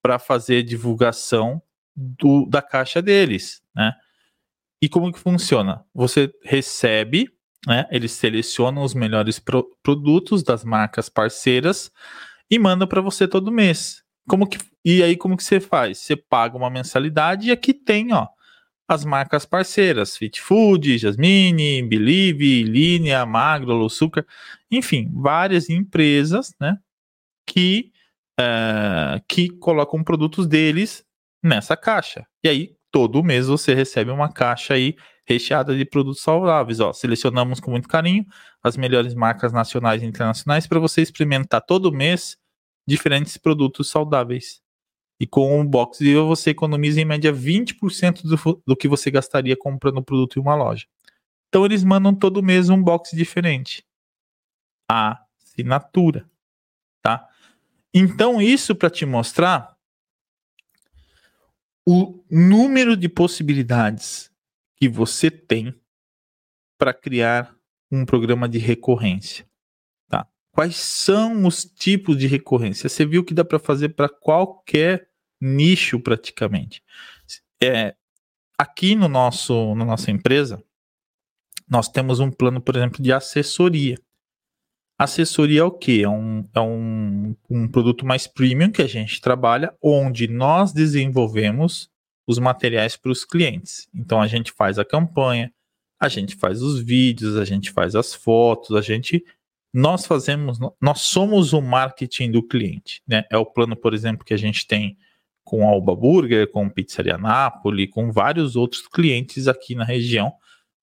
para 0.05 0.19
fazer 0.19 0.62
divulgação 0.62 1.62
do, 1.97 2.45
da 2.45 2.61
caixa 2.61 3.01
deles, 3.01 3.62
né? 3.75 3.95
E 4.83 4.87
como 4.87 5.11
que 5.11 5.19
funciona? 5.19 5.83
Você 5.95 6.31
recebe, 6.43 7.31
né? 7.67 7.87
Eles 7.90 8.12
selecionam 8.12 8.83
os 8.83 8.93
melhores 8.93 9.38
pro, 9.38 9.67
produtos 9.83 10.43
das 10.43 10.62
marcas 10.62 11.09
parceiras 11.09 11.90
e 12.51 12.59
manda 12.59 12.87
para 12.87 13.01
você 13.01 13.27
todo 13.27 13.51
mês. 13.51 14.05
Como 14.29 14.47
que 14.47 14.59
e 14.85 15.03
aí 15.03 15.17
como 15.17 15.38
que 15.38 15.43
você 15.43 15.59
faz? 15.59 16.01
Você 16.01 16.14
paga 16.14 16.55
uma 16.55 16.69
mensalidade 16.69 17.49
e 17.49 17.51
aqui 17.51 17.73
tem, 17.73 18.12
ó, 18.12 18.29
as 18.87 19.07
marcas 19.07 19.47
parceiras, 19.47 20.19
Fit 20.19 20.38
Food, 20.38 20.99
Jasmine, 20.99 21.83
Believe, 21.83 22.62
Linea, 22.64 23.25
Magro, 23.25 23.73
Losucar, 23.73 24.27
enfim, 24.71 25.11
várias 25.14 25.71
empresas, 25.71 26.55
né, 26.61 26.77
que 27.47 27.93
uh, 28.40 29.23
que 29.29 29.49
colocam 29.49 30.03
produtos 30.03 30.47
deles 30.47 31.05
nessa 31.42 31.77
caixa. 31.77 32.27
E 32.42 32.49
aí 32.49 32.77
todo 32.90 33.23
mês 33.23 33.47
você 33.47 33.75
recebe 33.75 34.11
uma 34.11 34.33
caixa 34.33 34.75
aí 34.75 34.97
recheada 35.27 35.77
de 35.77 35.85
produtos 35.85 36.23
saudáveis. 36.23 36.81
Ó, 36.81 36.92
selecionamos 36.92 37.61
com 37.61 37.70
muito 37.70 37.88
carinho 37.88 38.25
as 38.62 38.77
melhores 38.77 39.14
marcas 39.14 39.53
nacionais 39.53 40.03
e 40.03 40.07
internacionais 40.07 40.66
para 40.66 40.79
você 40.79 41.03
experimentar 41.03 41.62
todo 41.62 41.92
mês 41.92 42.37
diferentes 42.87 43.37
produtos 43.37 43.90
saudáveis. 43.90 44.62
E 45.18 45.27
com 45.27 45.61
o 45.61 45.64
Box 45.64 45.99
Viva 45.99 46.25
você 46.25 46.51
economiza 46.51 47.01
em 47.01 47.05
média 47.05 47.33
20% 47.33 48.23
do, 48.23 48.62
do 48.66 48.77
que 48.77 48.88
você 48.88 49.11
gastaria 49.11 49.57
comprando 49.57 49.99
o 49.99 50.03
produto 50.03 50.38
em 50.38 50.42
uma 50.42 50.55
loja. 50.55 50.87
Então 51.49 51.64
eles 51.64 51.85
mandam 51.85 52.14
todo 52.14 52.42
mês 52.42 52.68
um 52.68 52.83
box 52.83 53.16
diferente. 53.16 53.85
A 54.90 55.20
assinatura? 55.42 56.29
Então 57.94 58.42
isso 58.42 58.74
para 58.74 58.90
te 58.90 59.07
mostrar 59.07 59.74
o 61.87 62.24
número 62.28 62.96
de 62.96 63.09
possibilidades 63.09 64.33
que 64.76 64.88
você 64.88 65.30
tem 65.30 65.72
para 66.76 66.92
criar 66.92 67.54
um 67.90 68.04
programa 68.04 68.48
de 68.48 68.59
recorrência. 68.59 69.46
Tá? 70.09 70.26
Quais 70.50 70.76
são 70.76 71.46
os 71.46 71.64
tipos 71.64 72.16
de 72.16 72.26
recorrência? 72.26 72.88
Você 72.88 73.07
viu 73.07 73.24
que 73.24 73.35
dá 73.35 73.44
para 73.44 73.59
fazer 73.59 73.90
para 73.90 74.09
qualquer 74.09 75.09
nicho 75.40 76.00
praticamente. 76.00 76.83
É, 77.62 77.94
aqui 78.59 78.94
no 78.94 79.09
nosso, 79.09 79.74
na 79.74 79.85
nossa 79.85 80.11
empresa, 80.11 80.62
nós 81.68 81.88
temos 81.88 82.18
um 82.18 82.30
plano, 82.30 82.61
por 82.61 82.76
exemplo, 82.76 83.02
de 83.02 83.12
assessoria. 83.12 83.98
Assessoria 84.98 85.61
é 85.61 85.64
o 85.64 85.72
que? 85.72 86.02
É, 86.02 86.09
um, 86.09 86.44
é 86.54 86.61
um, 86.61 87.37
um 87.50 87.68
produto 87.68 88.07
mais 88.07 88.26
premium 88.26 88.70
que 88.70 88.83
a 88.83 88.87
gente 88.87 89.20
trabalha, 89.20 89.74
onde 89.83 90.28
nós 90.28 90.72
desenvolvemos 90.72 91.90
os 92.26 92.38
materiais 92.38 92.96
para 92.96 93.11
os 93.11 93.24
clientes. 93.24 93.88
Então 93.94 94.20
a 94.20 94.26
gente 94.26 94.52
faz 94.52 94.78
a 94.78 94.85
campanha, 94.85 95.52
a 96.00 96.09
gente 96.09 96.37
faz 96.37 96.62
os 96.62 96.80
vídeos, 96.80 97.37
a 97.37 97.44
gente 97.44 97.70
faz 97.70 97.94
as 97.94 98.14
fotos, 98.14 98.76
a 98.76 98.80
gente 98.80 99.24
nós 99.72 100.07
fazemos, 100.07 100.59
nós 100.80 101.00
somos 101.00 101.52
o 101.52 101.61
marketing 101.61 102.30
do 102.30 102.46
cliente, 102.46 103.02
né? 103.09 103.24
É 103.28 103.37
o 103.37 103.44
plano, 103.44 103.74
por 103.74 103.92
exemplo, 103.92 104.24
que 104.24 104.33
a 104.33 104.37
gente 104.37 104.68
tem 104.68 104.96
com 105.42 105.66
a 105.68 105.72
Alba 105.72 105.96
Burger, 105.96 106.48
com 106.48 106.70
Pizzaria 106.70 107.18
Napoli, 107.18 107.88
com 107.88 108.12
vários 108.12 108.54
outros 108.54 108.87
clientes 108.87 109.48
aqui 109.48 109.74
na 109.74 109.85
região 109.85 110.33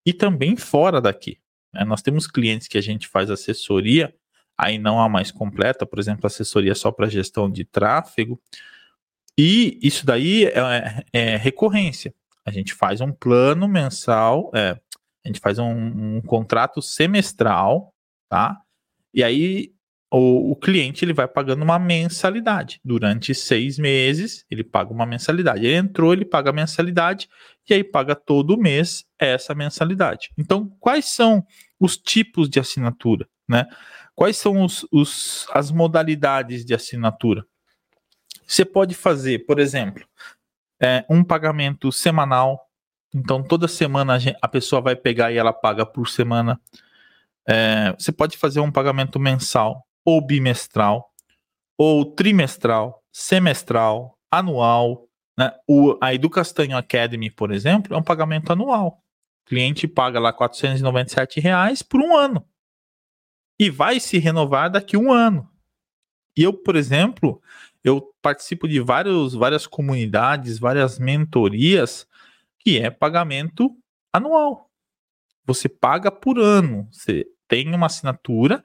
e 0.06 0.12
também 0.12 0.58
fora 0.58 1.00
daqui. 1.00 1.38
Né? 1.74 1.84
Nós 1.86 2.02
temos 2.02 2.28
clientes 2.28 2.68
que 2.68 2.78
a 2.78 2.82
gente 2.82 3.08
faz 3.08 3.30
assessoria, 3.30 4.14
aí 4.58 4.78
não 4.78 5.02
a 5.02 5.10
mais 5.10 5.32
completa, 5.32 5.86
por 5.86 6.00
exemplo, 6.00 6.28
assessoria 6.28 6.76
só 6.76 6.92
para 6.92 7.10
gestão 7.10 7.50
de 7.50 7.66
tráfego, 7.66 8.40
e 9.38 9.80
isso 9.82 10.06
daí 10.06 10.46
é, 10.46 11.04
é, 11.14 11.36
recorrência. 11.38 12.14
A 12.46 12.52
gente 12.52 12.74
faz 12.74 13.02
um 13.02 13.12
plano 13.12 13.68
mensal, 13.68 14.52
é, 14.54 14.80
a 15.24 15.28
gente 15.28 15.40
faz 15.40 15.60
um, 15.60 16.18
um, 16.18 16.22
contrato 16.22 16.82
semestral, 16.82 17.94
tá? 18.30 18.60
E 19.14 19.24
aí 19.24 19.74
o, 20.12 20.52
o, 20.52 20.56
cliente 20.58 21.06
ele 21.06 21.14
vai 21.14 21.28
pagando 21.28 21.64
uma 21.64 21.80
mensalidade. 21.80 22.82
Durante 22.84 23.34
seis 23.34 23.80
meses, 23.80 24.46
ele 24.52 24.64
paga 24.64 24.92
uma 24.92 25.06
mensalidade. 25.06 25.66
Ele 25.66 25.76
entrou, 25.76 26.12
ele 26.12 26.26
paga 26.26 26.50
a 26.50 26.54
mensalidade 26.54 27.30
e 27.70 27.74
aí 27.74 27.84
paga 27.84 28.14
todo 28.14 28.58
mês 28.58 29.06
essa 29.18 29.56
mensalidade. 29.56 30.30
Então, 30.38 30.68
quais 30.82 31.06
são 31.06 31.46
os 31.80 31.96
tipos 31.96 32.50
de 32.50 32.60
assinatura, 32.60 33.26
né? 33.48 33.66
Quais 34.14 34.36
são 34.36 34.62
os, 34.64 34.86
os, 34.92 35.48
as 35.54 35.72
modalidades 35.72 36.66
de 36.66 36.74
assinatura? 36.74 37.46
Você 38.46 38.66
pode 38.66 38.94
fazer, 38.94 39.46
por 39.46 39.60
exemplo, 39.60 40.06
é, 40.82 41.06
um 41.10 41.24
pagamento 41.24 41.90
semanal. 41.90 42.60
Então, 43.16 43.42
toda 43.42 43.68
semana 43.68 44.16
a, 44.16 44.20
gente, 44.20 44.38
a, 44.42 44.48
pessoa 44.48 44.82
vai 44.82 44.96
pegar 44.96 45.32
e 45.32 45.38
ela 45.38 45.54
paga 45.54 45.86
por 45.86 46.10
semana. 46.10 46.60
É, 47.48 47.94
você 47.98 48.12
pode 48.12 48.38
fazer 48.38 48.60
um 48.60 48.72
pagamento 48.72 49.18
mensal, 49.18 49.88
ou 50.06 50.26
bimestral, 50.26 51.12
ou 51.78 52.06
trimestral, 52.06 53.04
semestral, 53.12 54.18
anual. 54.30 55.08
Né? 55.38 55.52
O, 55.68 55.98
a 56.02 56.14
Educastanho 56.14 56.78
Academy, 56.78 57.30
por 57.30 57.52
exemplo, 57.52 57.94
é 57.94 57.98
um 57.98 58.04
pagamento 58.04 58.52
anual. 58.52 59.04
O 59.46 59.50
cliente 59.50 59.88
paga 59.88 60.20
lá 60.20 60.32
497 60.32 61.40
reais 61.40 61.82
por 61.82 62.02
um 62.02 62.16
ano. 62.16 62.46
E 63.60 63.70
vai 63.70 64.00
se 64.00 64.18
renovar 64.18 64.72
daqui 64.72 64.98
um 64.98 65.12
ano. 65.12 65.50
E 66.38 66.44
eu, 66.44 66.54
por 66.54 66.76
exemplo, 66.76 67.42
eu 67.84 68.14
participo 68.22 68.68
de 68.68 68.80
vários, 68.80 69.34
várias 69.34 69.68
comunidades, 69.68 70.60
várias 70.60 70.98
mentorias, 70.98 72.08
que 72.60 72.80
é 72.80 72.90
pagamento 72.90 73.76
anual. 74.14 74.70
Você 75.46 75.68
paga 75.68 76.12
por 76.12 76.40
ano. 76.40 76.88
Você 76.92 77.26
tem 77.48 77.74
uma 77.74 77.88
assinatura, 77.88 78.64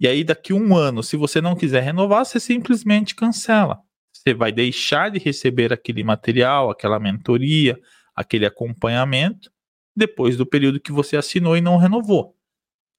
e 0.00 0.08
aí 0.08 0.24
daqui 0.24 0.54
um 0.54 0.74
ano, 0.74 1.02
se 1.02 1.14
você 1.14 1.42
não 1.42 1.54
quiser 1.54 1.82
renovar, 1.82 2.24
você 2.24 2.40
simplesmente 2.40 3.14
cancela. 3.14 3.82
Você 4.10 4.32
vai 4.32 4.50
deixar 4.50 5.10
de 5.10 5.18
receber 5.18 5.72
aquele 5.72 6.02
material, 6.02 6.70
aquela 6.70 6.98
mentoria, 6.98 7.78
aquele 8.14 8.46
acompanhamento, 8.46 9.52
depois 9.94 10.38
do 10.38 10.46
período 10.46 10.80
que 10.80 10.90
você 10.90 11.16
assinou 11.16 11.54
e 11.56 11.60
não 11.60 11.76
renovou. 11.76 12.34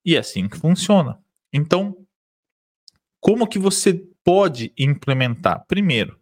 E 0.04 0.14
é 0.14 0.20
assim 0.20 0.48
que 0.48 0.56
funciona. 0.56 1.18
Então, 1.52 1.96
como 3.20 3.48
que 3.48 3.58
você 3.58 3.94
pode 4.24 4.72
implementar? 4.78 5.64
Primeiro, 5.66 6.20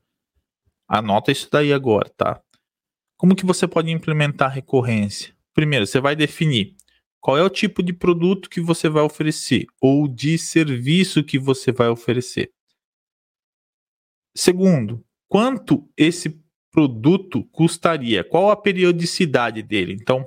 anota 0.88 1.30
isso 1.30 1.48
daí 1.50 1.72
agora, 1.72 2.10
tá? 2.16 2.42
Como 3.18 3.36
que 3.36 3.44
você 3.44 3.68
pode 3.68 3.90
implementar 3.90 4.50
recorrência? 4.50 5.34
Primeiro, 5.52 5.86
você 5.86 6.00
vai 6.00 6.16
definir 6.16 6.74
qual 7.20 7.36
é 7.36 7.42
o 7.42 7.50
tipo 7.50 7.82
de 7.82 7.92
produto 7.92 8.48
que 8.48 8.60
você 8.60 8.88
vai 8.88 9.02
oferecer 9.02 9.66
ou 9.80 10.08
de 10.08 10.38
serviço 10.38 11.22
que 11.22 11.38
você 11.38 11.70
vai 11.70 11.88
oferecer. 11.88 12.50
Segundo, 14.34 15.04
quanto 15.28 15.88
esse 15.96 16.40
produto 16.70 17.44
custaria? 17.46 18.24
Qual 18.24 18.50
a 18.50 18.56
periodicidade 18.56 19.62
dele? 19.62 19.92
Então, 19.92 20.26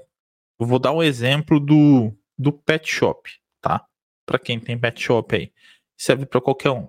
eu 0.60 0.68
vou 0.68 0.78
dar 0.78 0.92
um 0.92 1.02
exemplo 1.02 1.60
do, 1.60 2.16
do 2.38 2.52
pet 2.52 2.88
shop, 2.90 3.30
tá? 3.62 3.86
Para 4.26 4.40
quem 4.40 4.60
tem 4.60 4.80
pet 4.80 5.02
shop 5.02 5.36
aí, 5.36 5.52
serve 5.98 6.26
para 6.26 6.42
qualquer 6.42 6.72
um. 6.72 6.88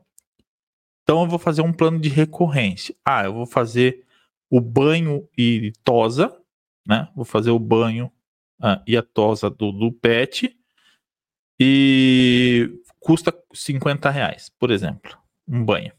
Então 1.02 1.22
eu 1.22 1.28
vou 1.28 1.38
fazer 1.38 1.62
um 1.62 1.72
plano 1.72 2.00
de 2.00 2.08
recorrência. 2.08 2.94
Ah, 3.04 3.24
eu 3.24 3.34
vou 3.34 3.46
fazer 3.46 4.04
o 4.50 4.60
banho 4.60 5.28
e 5.36 5.72
tosa, 5.82 6.34
né? 6.86 7.10
Vou 7.14 7.24
fazer 7.24 7.50
o 7.50 7.58
banho 7.58 8.10
ah, 8.60 8.82
e 8.86 8.96
a 8.96 9.02
tosa 9.02 9.50
do, 9.50 9.72
do 9.72 9.92
pet 9.92 10.56
e 11.58 12.70
custa 13.00 13.34
50 13.52 14.10
reais, 14.10 14.50
por 14.58 14.70
exemplo, 14.70 15.16
um 15.46 15.64
banho. 15.64 15.92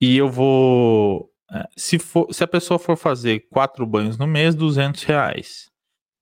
E 0.00 0.16
eu 0.16 0.28
vou, 0.28 1.30
é, 1.50 1.68
se, 1.76 1.98
for, 1.98 2.32
se 2.32 2.42
a 2.42 2.48
pessoa 2.48 2.78
for 2.78 2.96
fazer 2.96 3.40
quatro 3.50 3.86
banhos 3.86 4.16
no 4.16 4.26
mês, 4.26 4.54
200 4.54 5.02
reais. 5.04 5.70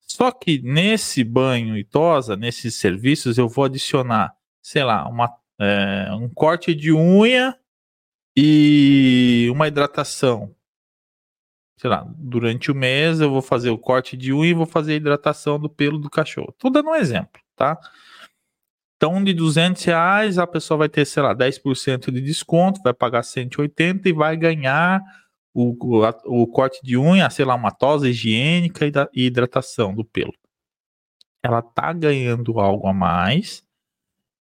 Só 0.00 0.30
que 0.30 0.60
nesse 0.62 1.22
banho 1.22 1.76
e 1.76 1.84
tosa, 1.84 2.34
nesses 2.36 2.76
serviços, 2.76 3.38
eu 3.38 3.48
vou 3.48 3.64
adicionar, 3.64 4.34
sei 4.62 4.82
lá, 4.82 5.06
uma 5.08 5.28
é, 5.58 6.12
um 6.12 6.28
corte 6.28 6.74
de 6.74 6.92
unha 6.92 7.56
e 8.36 9.48
uma 9.50 9.66
hidratação. 9.66 10.54
Sei 11.78 11.88
lá, 11.88 12.04
durante 12.16 12.72
o 12.72 12.74
mês 12.74 13.20
eu 13.20 13.30
vou 13.30 13.40
fazer 13.40 13.70
o 13.70 13.78
corte 13.78 14.16
de 14.16 14.32
unha 14.32 14.50
e 14.50 14.54
vou 14.54 14.66
fazer 14.66 14.94
a 14.94 14.96
hidratação 14.96 15.58
do 15.58 15.70
pelo 15.70 15.96
do 15.96 16.10
cachorro. 16.10 16.52
Tô 16.58 16.68
dando 16.68 16.90
um 16.90 16.94
exemplo, 16.94 17.40
tá? 17.54 17.78
Então, 18.96 19.22
de 19.22 19.32
200 19.32 19.84
reais, 19.84 20.38
a 20.38 20.46
pessoa 20.46 20.78
vai 20.78 20.88
ter, 20.88 21.04
sei 21.04 21.22
lá, 21.22 21.32
10% 21.32 22.10
de 22.10 22.20
desconto, 22.20 22.80
vai 22.82 22.92
pagar 22.92 23.22
180 23.22 24.08
e 24.08 24.12
vai 24.12 24.36
ganhar 24.36 25.00
o, 25.54 25.70
o, 25.80 26.42
o 26.42 26.46
corte 26.48 26.80
de 26.82 26.98
unha, 26.98 27.30
sei 27.30 27.44
lá, 27.44 27.54
uma 27.54 27.70
tosa 27.70 28.08
higiênica 28.08 28.84
e, 28.84 28.90
da, 28.90 29.08
e 29.14 29.26
hidratação 29.26 29.94
do 29.94 30.04
pelo. 30.04 30.32
Ela 31.40 31.62
tá 31.62 31.92
ganhando 31.92 32.58
algo 32.58 32.88
a 32.88 32.92
mais 32.92 33.62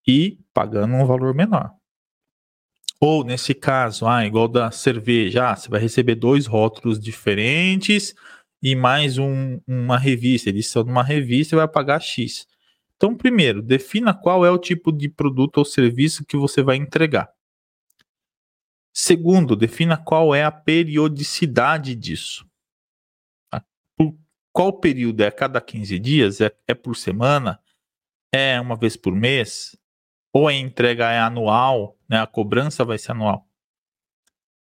e 0.08 0.40
pagando 0.52 0.96
um 0.96 1.06
valor 1.06 1.36
menor. 1.36 1.77
Ou 3.00 3.24
nesse 3.24 3.54
caso, 3.54 4.08
ah, 4.08 4.26
igual 4.26 4.48
da 4.48 4.72
cerveja, 4.72 5.52
ah, 5.52 5.56
você 5.56 5.70
vai 5.70 5.80
receber 5.80 6.16
dois 6.16 6.48
rótulos 6.48 7.00
diferentes 7.00 8.16
e 8.62 8.76
mais 8.76 9.20
um, 9.20 9.60
uma 9.68 10.00
revista, 10.00 10.50
edição 10.50 10.84
de 10.84 10.90
uma 10.90 11.04
revista 11.04 11.56
e 11.56 11.58
vai 11.58 11.68
pagar 11.68 12.02
X. 12.02 12.48
Então, 12.96 13.16
primeiro, 13.16 13.62
defina 13.62 14.14
qual 14.14 14.44
é 14.44 14.50
o 14.50 14.58
tipo 14.58 14.92
de 14.92 15.08
produto 15.08 15.60
ou 15.60 15.66
serviço 15.66 16.26
que 16.26 16.36
você 16.36 16.64
vai 16.64 16.78
entregar. 16.78 17.32
Segundo, 18.92 19.56
defina 19.56 19.96
qual 19.96 20.34
é 20.34 20.44
a 20.44 20.52
periodicidade 20.52 21.94
disso. 21.94 22.50
Por 23.96 24.18
qual 24.52 24.74
período? 24.74 25.22
É 25.22 25.28
a 25.28 25.32
cada 25.32 25.62
15 25.62 26.00
dias? 26.00 26.42
É, 26.42 26.52
é 26.68 26.74
por 26.74 26.96
semana? 26.96 27.62
É 28.34 28.60
uma 28.60 28.76
vez 28.76 28.98
por 28.98 29.14
mês? 29.14 29.78
Ou 30.38 30.48
a 30.48 30.54
entrega 30.54 31.12
é 31.12 31.20
anual? 31.20 31.98
Né? 32.08 32.20
A 32.20 32.28
cobrança 32.28 32.86
vai 32.86 32.98
ser 32.98 33.12
anual. 33.12 33.48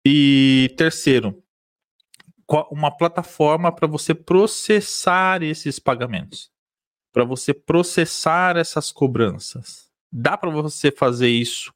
E 0.07 0.73
terceiro, 0.77 1.43
uma 2.71 2.97
plataforma 2.97 3.73
para 3.73 3.87
você 3.89 4.15
processar 4.15 5.43
esses 5.43 5.79
pagamentos 5.79 6.51
para 7.17 7.25
você 7.25 7.55
processar 7.55 8.59
essas 8.59 8.93
cobranças. 8.93 9.91
Dá 10.13 10.37
para 10.37 10.51
você 10.51 10.93
fazer 10.93 11.31
isso 11.31 11.73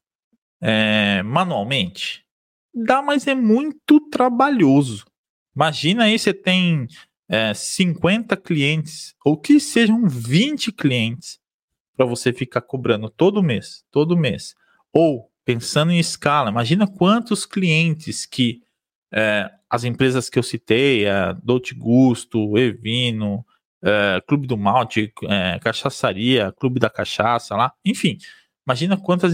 é, 0.61 1.23
manualmente? 1.23 2.23
Dá, 2.71 3.01
mas 3.01 3.25
é 3.25 3.33
muito 3.33 3.99
trabalhoso. 4.11 5.03
Imagina 5.55 6.03
aí 6.03 6.19
você 6.19 6.31
tem 6.31 6.85
é, 7.27 7.55
50 7.55 8.37
clientes, 8.37 9.15
ou 9.25 9.35
que 9.35 9.59
sejam 9.59 10.07
20 10.07 10.71
clientes, 10.71 11.39
para 12.01 12.09
você 12.09 12.33
ficar 12.33 12.61
cobrando 12.61 13.11
todo 13.11 13.43
mês, 13.43 13.85
todo 13.91 14.17
mês. 14.17 14.55
Ou, 14.91 15.29
pensando 15.45 15.91
em 15.91 15.99
escala, 15.99 16.49
imagina 16.49 16.87
quantos 16.87 17.45
clientes 17.45 18.25
que 18.25 18.63
é, 19.13 19.51
as 19.69 19.83
empresas 19.83 20.27
que 20.27 20.39
eu 20.39 20.41
citei, 20.41 21.07
a 21.07 21.33
Dolce 21.33 21.75
Gusto, 21.75 22.57
Evino, 22.57 23.45
é, 23.83 24.19
Clube 24.27 24.47
do 24.47 24.57
Malte, 24.57 25.13
é, 25.29 25.59
Cachaçaria, 25.59 26.51
Clube 26.53 26.79
da 26.79 26.89
Cachaça 26.89 27.55
lá, 27.55 27.71
enfim. 27.85 28.17
Imagina 28.65 28.97
quantas. 28.97 29.31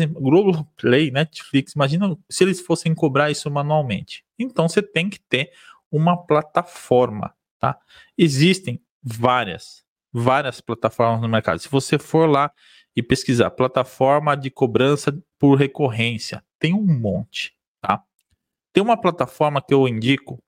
Play, 0.76 1.10
Netflix, 1.10 1.72
imagina 1.74 2.18
se 2.30 2.44
eles 2.44 2.60
fossem 2.60 2.94
cobrar 2.94 3.32
isso 3.32 3.50
manualmente. 3.50 4.26
Então 4.38 4.68
você 4.68 4.82
tem 4.82 5.10
que 5.10 5.22
ter 5.22 5.52
uma 5.90 6.18
plataforma, 6.18 7.34
tá? 7.60 7.80
Existem 8.18 8.82
várias, 9.02 9.86
várias 10.12 10.62
plataformas 10.62 11.22
no 11.22 11.30
mercado. 11.30 11.60
Se 11.60 11.70
você 11.70 11.98
for 12.00 12.30
lá 12.30 12.52
e 12.96 13.04
pesquisar 13.04 13.52
plataforma 13.52 14.36
de 14.36 14.50
cobrança 14.50 15.18
por 15.38 15.56
recorrência, 15.56 16.44
tem 16.60 16.74
um 16.74 16.86
monte, 16.86 17.56
tá? 17.82 18.04
Tem 18.74 18.84
uma 18.84 19.00
plataforma 19.00 19.62
que 19.62 19.74
eu 19.74 19.88
indico 19.88 20.42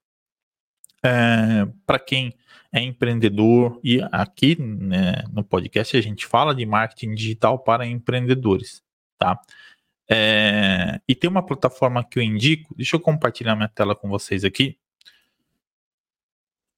é, 1.02 1.66
para 1.86 1.98
quem 1.98 2.34
é 2.72 2.80
empreendedor 2.80 3.80
e 3.82 4.00
aqui 4.12 4.60
né, 4.60 5.24
no 5.32 5.42
podcast 5.42 5.96
a 5.96 6.00
gente 6.00 6.26
fala 6.26 6.54
de 6.54 6.64
marketing 6.64 7.14
digital 7.14 7.58
para 7.58 7.86
empreendedores, 7.86 8.82
tá? 9.18 9.40
É, 10.08 11.00
e 11.06 11.14
tem 11.14 11.30
uma 11.30 11.44
plataforma 11.44 12.02
que 12.04 12.18
eu 12.18 12.22
indico, 12.22 12.74
deixa 12.74 12.96
eu 12.96 13.00
compartilhar 13.00 13.54
minha 13.54 13.68
tela 13.68 13.94
com 13.94 14.08
vocês 14.08 14.44
aqui. 14.44 14.76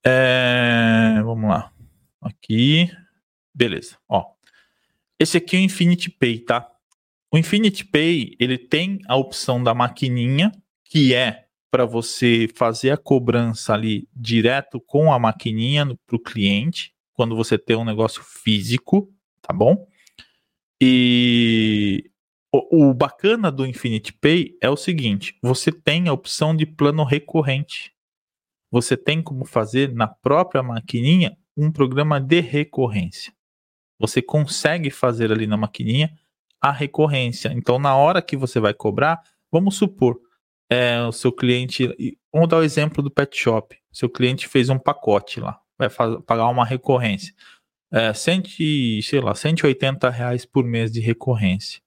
É, 0.05 1.21
vamos 1.23 1.49
lá, 1.49 1.71
aqui, 2.22 2.90
beleza, 3.54 3.98
ó. 4.08 4.24
Esse 5.18 5.37
aqui 5.37 5.56
é 5.56 5.61
o 5.61 5.62
Infinity 5.62 6.11
Pay, 6.11 6.40
tá? 6.40 6.68
O 7.32 7.38
Infinity 7.38 7.85
Pay 7.85 8.37
ele 8.38 8.58
tem 8.58 8.98
a 9.06 9.16
opção 9.16 9.62
da 9.62 9.74
maquininha 9.74 10.52
que 10.85 11.14
é 11.14 11.46
para 11.70 11.87
você 11.87 12.48
fazer 12.54 12.90
a 12.90 12.98
cobrança 12.98 13.72
ali 13.72 14.06
direto 14.14 14.78
com 14.78 15.11
a 15.11 15.18
maquininha 15.18 15.87
para 16.06 16.16
o 16.16 16.20
cliente, 16.20 16.94
quando 17.14 17.35
você 17.35 17.56
tem 17.56 17.76
um 17.76 17.85
negócio 17.85 18.22
físico, 18.22 19.11
tá 19.40 19.54
bom? 19.54 19.87
E 20.78 22.11
o, 22.52 22.90
o 22.90 22.94
bacana 22.94 23.50
do 23.50 23.64
Infinite 23.64 24.12
Pay 24.12 24.58
é 24.61 24.68
o 24.68 24.76
seguinte: 24.76 25.38
você 25.42 25.72
tem 25.72 26.08
a 26.08 26.12
opção 26.12 26.54
de 26.54 26.66
plano 26.66 27.04
recorrente. 27.04 27.94
Você 28.70 28.96
tem 28.96 29.22
como 29.22 29.46
fazer 29.46 29.94
na 29.94 30.06
própria 30.06 30.62
maquininha 30.62 31.37
um 31.56 31.70
programa 31.70 32.20
de 32.20 32.40
recorrência. 32.40 33.32
Você 33.98 34.20
consegue 34.20 34.90
fazer 34.90 35.30
ali 35.30 35.46
na 35.46 35.56
maquininha 35.56 36.12
a 36.60 36.70
recorrência. 36.70 37.52
Então, 37.54 37.78
na 37.78 37.96
hora 37.96 38.22
que 38.22 38.36
você 38.36 38.60
vai 38.60 38.72
cobrar, 38.72 39.20
vamos 39.50 39.76
supor, 39.76 40.20
é, 40.70 41.02
o 41.02 41.12
seu 41.12 41.30
cliente. 41.30 42.16
Vamos 42.32 42.48
dar 42.48 42.58
o 42.58 42.62
exemplo 42.62 43.02
do 43.02 43.10
pet 43.10 43.36
shop. 43.36 43.76
Seu 43.92 44.08
cliente 44.08 44.48
fez 44.48 44.70
um 44.70 44.78
pacote 44.78 45.38
lá, 45.38 45.60
vai 45.78 45.88
pagar 46.24 46.48
uma 46.48 46.64
recorrência. 46.64 47.34
É, 47.92 48.14
cento, 48.14 48.48
sei 49.02 49.20
lá, 49.20 49.34
180 49.34 50.08
reais 50.08 50.46
por 50.46 50.64
mês 50.64 50.90
de 50.90 51.00
recorrência. 51.00 51.82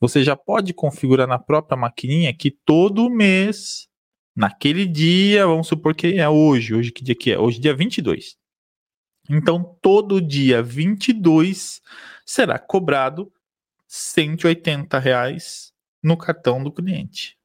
Você 0.00 0.24
já 0.24 0.34
pode 0.36 0.74
configurar 0.74 1.28
na 1.28 1.38
própria 1.38 1.76
maquininha 1.76 2.34
que 2.34 2.50
todo 2.50 3.08
mês, 3.08 3.88
naquele 4.36 4.86
dia, 4.86 5.46
vamos 5.46 5.68
supor 5.68 5.94
que 5.94 6.18
é 6.18 6.28
hoje, 6.28 6.74
hoje 6.74 6.90
que 6.90 7.04
dia 7.04 7.14
que 7.14 7.32
é? 7.32 7.38
Hoje 7.38 7.60
dia 7.60 7.74
22. 7.74 8.36
Então, 9.28 9.76
todo 9.80 10.20
dia 10.20 10.62
22 10.62 11.82
será 12.24 12.58
cobrado 12.58 13.32
180 13.86 14.98
reais 14.98 15.72
no 16.02 16.16
cartão 16.16 16.62
do 16.62 16.72
cliente. 16.72 17.36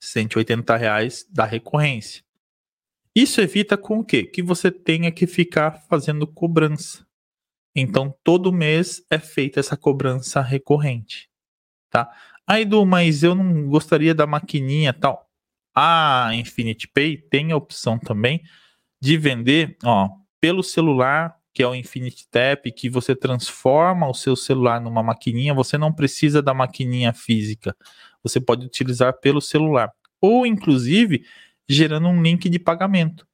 180 0.00 0.76
reais 0.76 1.26
da 1.30 1.44
recorrência. 1.44 2.24
Isso 3.14 3.40
evita 3.40 3.76
com 3.76 3.98
o 3.98 4.04
quê? 4.04 4.24
Que 4.24 4.42
você 4.42 4.70
tenha 4.70 5.12
que 5.12 5.26
ficar 5.26 5.72
fazendo 5.88 6.26
cobrança. 6.26 7.06
Então, 7.74 8.14
todo 8.22 8.52
mês 8.52 9.04
é 9.10 9.18
feita 9.18 9.60
essa 9.60 9.76
cobrança 9.76 10.40
recorrente, 10.40 11.30
tá? 11.90 12.10
Aí, 12.46 12.64
do, 12.64 12.84
mas 12.84 13.22
eu 13.22 13.34
não 13.34 13.68
gostaria 13.68 14.14
da 14.14 14.26
maquininha 14.26 14.92
tal. 14.92 15.30
A 15.74 16.30
Infinity 16.34 16.88
Pay 16.88 17.16
tem 17.16 17.52
a 17.52 17.56
opção 17.56 17.98
também 17.98 18.42
de 19.00 19.16
vender, 19.16 19.76
ó, 19.82 20.10
pelo 20.42 20.62
celular, 20.62 21.34
que 21.54 21.62
é 21.62 21.66
o 21.66 21.74
Infinity 21.74 22.26
Tap, 22.28 22.66
que 22.76 22.90
você 22.90 23.16
transforma 23.16 24.08
o 24.08 24.14
seu 24.14 24.36
celular 24.36 24.78
numa 24.80 25.02
maquininha, 25.02 25.54
você 25.54 25.78
não 25.78 25.92
precisa 25.92 26.42
da 26.42 26.52
maquininha 26.52 27.14
física 27.14 27.74
você 28.22 28.40
pode 28.40 28.64
utilizar 28.64 29.18
pelo 29.20 29.40
celular. 29.40 29.92
Ou, 30.20 30.46
inclusive, 30.46 31.24
gerando 31.68 32.06
um 32.08 32.22
link 32.22 32.48
de 32.48 32.58
pagamento. 32.58 33.26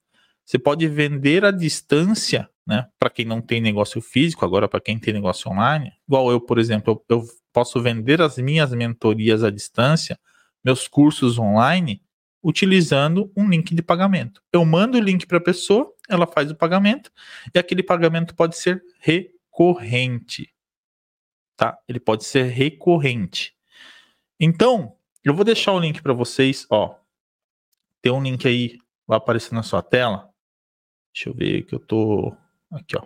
Você 0.45 0.59
pode 0.59 0.89
vender 0.89 1.45
à 1.45 1.51
distância, 1.51 2.49
né? 2.67 2.87
Para 2.99 3.11
quem 3.11 3.27
não 3.27 3.43
tem 3.43 3.61
negócio 3.61 4.01
físico, 4.01 4.45
agora 4.45 4.67
para 4.67 4.81
quem 4.81 4.99
tem 4.99 5.13
negócio 5.13 5.51
online. 5.51 5.93
Igual 6.09 6.31
eu, 6.31 6.41
por 6.41 6.59
exemplo, 6.59 7.05
eu, 7.09 7.17
eu 7.17 7.25
posso 7.53 7.81
vender 7.83 8.23
as 8.23 8.39
minhas 8.39 8.73
mentorias 8.73 9.45
à 9.45 9.51
distância, 9.51 10.19
meus 10.65 10.89
cursos 10.89 11.39
online, 11.39 12.03
utilizando 12.43 13.31
um 13.37 13.49
link 13.49 13.75
de 13.75 13.83
pagamento. 13.83 14.41
Eu 14.51 14.65
mando 14.65 14.97
o 14.97 15.01
link 15.01 15.27
para 15.27 15.37
a 15.37 15.43
pessoa, 15.43 15.93
ela 16.09 16.27
faz 16.27 16.51
o 16.51 16.57
pagamento 16.57 17.13
e 17.55 17.59
aquele 17.59 17.83
pagamento 17.83 18.35
pode 18.35 18.57
ser 18.57 18.83
recorrente, 18.99 20.53
tá? 21.57 21.79
Ele 21.87 22.01
pode 22.01 22.25
ser 22.25 22.45
recorrente. 22.45 23.55
Então, 24.41 24.97
eu 25.25 25.35
vou 25.35 25.45
deixar 25.45 25.73
o 25.73 25.81
link 25.81 26.01
para 26.01 26.13
vocês, 26.13 26.67
ó. 26.71 26.97
Tem 28.01 28.13
um 28.13 28.23
link 28.23 28.47
aí, 28.47 28.79
vai 29.07 29.19
aparecer 29.19 29.55
na 29.55 29.63
sua 29.63 29.83
tela. 29.83 30.31
Deixa 31.13 31.29
eu 31.29 31.35
ver 31.35 31.65
que 31.65 31.75
eu 31.75 31.81
tô 31.81 32.35
aqui, 32.71 32.97
ó. 32.97 33.05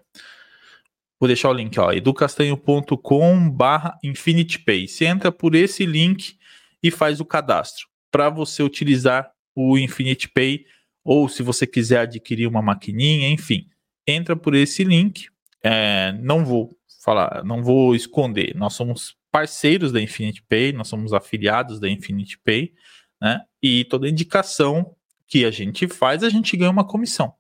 Vou 1.19 1.29
deixar 1.29 1.51
o 1.51 1.53
link, 1.53 1.79
ó, 1.79 1.93
educastanho.com 1.93 3.51
barra 3.51 3.99
InfinityPay. 4.03 4.89
Você 4.89 5.07
entra 5.07 5.31
por 5.31 5.55
esse 5.55 5.87
link 5.87 6.37
e 6.83 6.91
faz 6.91 7.21
o 7.21 7.25
cadastro 7.25 7.89
para 8.11 8.29
você 8.29 8.63
utilizar 8.63 9.33
o 9.55 9.79
InfinityPay 9.79 10.67
ou 11.05 11.29
se 11.29 11.43
você 11.43 11.67
quiser 11.67 12.01
adquirir 12.01 12.47
uma 12.47 12.63
maquininha, 12.63 13.29
enfim. 13.29 13.67
Entra 14.07 14.37
por 14.37 14.55
esse 14.55 14.85
link. 14.85 15.29
É, 15.63 16.13
não 16.21 16.45
vou 16.45 16.77
falar, 17.03 17.45
não 17.45 17.63
vou 17.63 17.95
esconder. 17.95 18.55
Nós 18.57 18.75
somos 18.75 19.17
parceiros 19.31 19.93
da 19.93 20.01
Infinity 20.01 20.43
Pay, 20.43 20.73
nós 20.73 20.89
somos 20.89 21.13
afiliados 21.13 21.81
da 21.81 21.89
Infinity 21.89 22.39
Pay, 22.39 22.73
né? 23.21 23.41
E 23.63 23.85
toda 23.85 24.09
indicação 24.09 24.95
que 25.27 25.45
a 25.45 25.51
gente 25.51 25.89
faz, 25.89 26.23
a 26.23 26.29
gente 26.29 26.57
ganha 26.57 26.71
uma 26.71 26.87
comissão. 26.87 27.35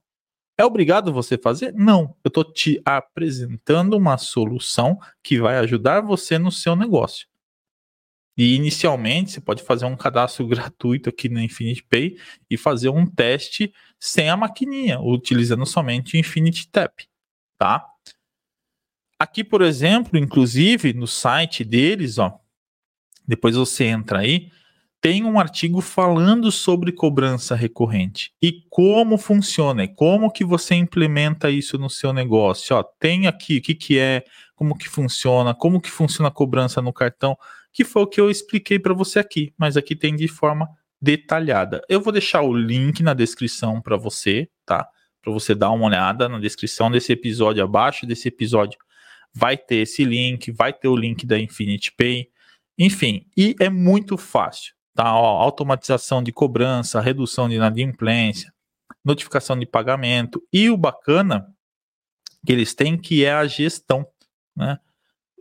É 0.59 0.64
obrigado 0.64 1.12
você 1.12 1.37
fazer? 1.37 1.72
Não. 1.75 2.16
Eu 2.25 2.29
estou 2.29 2.44
te 2.44 2.81
apresentando 2.85 3.94
uma 3.94 4.16
solução 4.18 4.98
que 5.22 5.40
vai 5.40 5.59
ajudar 5.59 6.01
você 6.01 6.38
no 6.38 6.51
seu 6.51 6.77
negócio. 6.77 7.27
E 8.37 8.55
inicialmente 8.55 9.33
você 9.33 9.40
pode 9.40 9.62
fazer 9.62 9.85
um 9.85 9.97
cadastro 9.97 10.47
gratuito 10.49 11.09
aqui 11.09 11.29
na 11.29 11.42
Infinity 11.42 11.83
Pay 11.83 12.16
e 12.51 12.57
fazer 12.57 12.88
um 12.88 13.07
teste 13.07 13.73
sem 13.99 14.29
a 14.29 14.37
maquininha, 14.37 15.01
utilizando 15.01 15.66
somente 15.66 16.16
o 16.16 16.21
Infinity 16.21 16.68
Tap, 16.68 17.01
tá? 17.59 17.87
Aqui, 19.18 19.45
por 19.45 19.62
exemplo, 19.62 20.18
inclusive 20.18 20.92
no 20.92 21.07
site 21.07 21.62
deles, 21.64 22.18
ó, 22.18 22.40
depois 23.27 23.55
você 23.55 23.85
entra 23.85 24.18
aí, 24.18 24.51
tem 25.01 25.25
um 25.25 25.38
artigo 25.38 25.81
falando 25.81 26.51
sobre 26.53 26.92
cobrança 26.92 27.57
recorrente 27.57 28.33
e 28.40 28.64
como 28.71 29.18
funciona, 29.18 29.83
e 29.85 29.88
como 29.88 30.31
que 30.31 30.45
você 30.45 30.77
implementa 30.77 31.51
isso 31.51 31.77
no 31.77 31.90
seu 31.90 32.12
negócio. 32.12 32.77
Ó, 32.77 32.83
tem 32.83 33.27
aqui 33.27 33.59
o 33.59 33.62
que, 33.62 33.75
que 33.75 33.99
é, 33.99 34.25
como 34.55 34.77
que 34.77 34.88
funciona, 34.88 35.55
como 35.55 35.81
que 35.81 35.90
funciona 35.90 36.29
a 36.29 36.33
cobrança 36.33 36.81
no 36.81 36.92
cartão, 36.92 37.37
que 37.73 37.85
foi 37.85 38.03
o 38.03 38.07
que 38.07 38.21
eu 38.21 38.31
expliquei 38.31 38.79
para 38.79 38.95
você 38.95 39.19
aqui, 39.19 39.53
mas 39.57 39.77
aqui 39.77 39.97
tem 39.97 40.15
de 40.15 40.29
forma 40.29 40.69
detalhada. 41.01 41.83
Eu 41.89 42.01
vou 42.01 42.13
deixar 42.13 42.43
o 42.43 42.53
link 42.53 43.03
na 43.03 43.15
descrição 43.15 43.81
para 43.81 43.97
você, 43.97 44.49
tá? 44.65 44.87
Para 45.21 45.33
você 45.33 45.55
dar 45.55 45.71
uma 45.71 45.87
olhada 45.87 46.29
na 46.29 46.39
descrição 46.39 46.91
desse 46.91 47.13
episódio 47.13 47.63
abaixo 47.63 48.07
desse 48.07 48.29
episódio 48.29 48.79
vai 49.35 49.57
ter 49.57 49.77
esse 49.77 50.05
link, 50.05 50.51
vai 50.53 50.73
ter 50.73 50.89
o 50.89 50.97
link 50.97 51.25
da 51.25 51.39
Infinity 51.39 51.93
Pay, 51.93 52.29
enfim, 52.79 53.27
e 53.37 53.55
é 53.59 53.71
muito 53.71 54.17
fácil, 54.17 54.75
tá? 54.95 55.15
Ó, 55.17 55.41
automatização 55.41 56.23
de 56.23 56.33
cobrança, 56.33 57.01
redução 57.01 57.49
de 57.49 57.55
inadimplência, 57.55 58.53
notificação 59.05 59.59
de 59.59 59.67
pagamento 59.67 60.43
e 60.53 60.69
o 60.71 60.77
bacana 60.77 61.47
que 62.45 62.53
eles 62.53 62.75
têm 62.75 62.99
que 62.99 63.25
é 63.25 63.33
a 63.33 63.47
gestão, 63.47 64.07
né? 64.57 64.79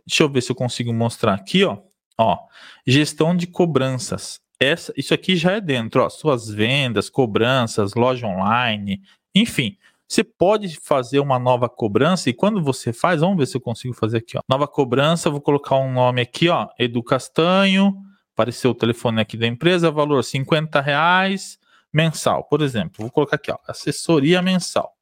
Deixa 0.06 0.22
eu 0.22 0.28
ver 0.28 0.40
se 0.40 0.50
eu 0.50 0.56
consigo 0.56 0.92
mostrar 0.92 1.34
aqui, 1.34 1.64
ó. 1.64 1.80
Ó, 2.22 2.38
gestão 2.86 3.36
de 3.36 3.48
cobranças. 3.48 4.40
Essa, 4.60 4.92
isso 4.96 5.12
aqui 5.12 5.34
já 5.34 5.52
é 5.52 5.60
dentro, 5.60 6.04
ó, 6.04 6.08
suas 6.08 6.48
vendas, 6.48 7.10
cobranças, 7.10 7.94
loja 7.94 8.28
online, 8.28 9.02
enfim, 9.34 9.76
você 10.06 10.22
pode 10.22 10.76
fazer 10.76 11.18
uma 11.18 11.36
nova 11.36 11.68
cobrança 11.68 12.30
e 12.30 12.32
quando 12.32 12.62
você 12.62 12.92
faz, 12.92 13.22
vamos 13.22 13.38
ver 13.38 13.46
se 13.46 13.56
eu 13.56 13.60
consigo 13.60 13.92
fazer 13.92 14.18
aqui, 14.18 14.38
ó. 14.38 14.40
Nova 14.48 14.68
cobrança, 14.68 15.30
vou 15.30 15.40
colocar 15.40 15.76
um 15.78 15.92
nome 15.92 16.20
aqui, 16.20 16.48
ó, 16.48 16.68
Edu 16.78 17.02
Castanho, 17.02 18.00
apareceu 18.32 18.70
o 18.70 18.74
telefone 18.74 19.20
aqui 19.20 19.36
da 19.36 19.48
empresa, 19.48 19.90
valor 19.90 20.22
50 20.22 20.80
reais 20.80 21.58
mensal, 21.92 22.44
por 22.44 22.62
exemplo. 22.62 22.98
Vou 23.00 23.10
colocar 23.10 23.34
aqui, 23.34 23.50
ó, 23.50 23.58
assessoria 23.66 24.40
mensal, 24.40 24.96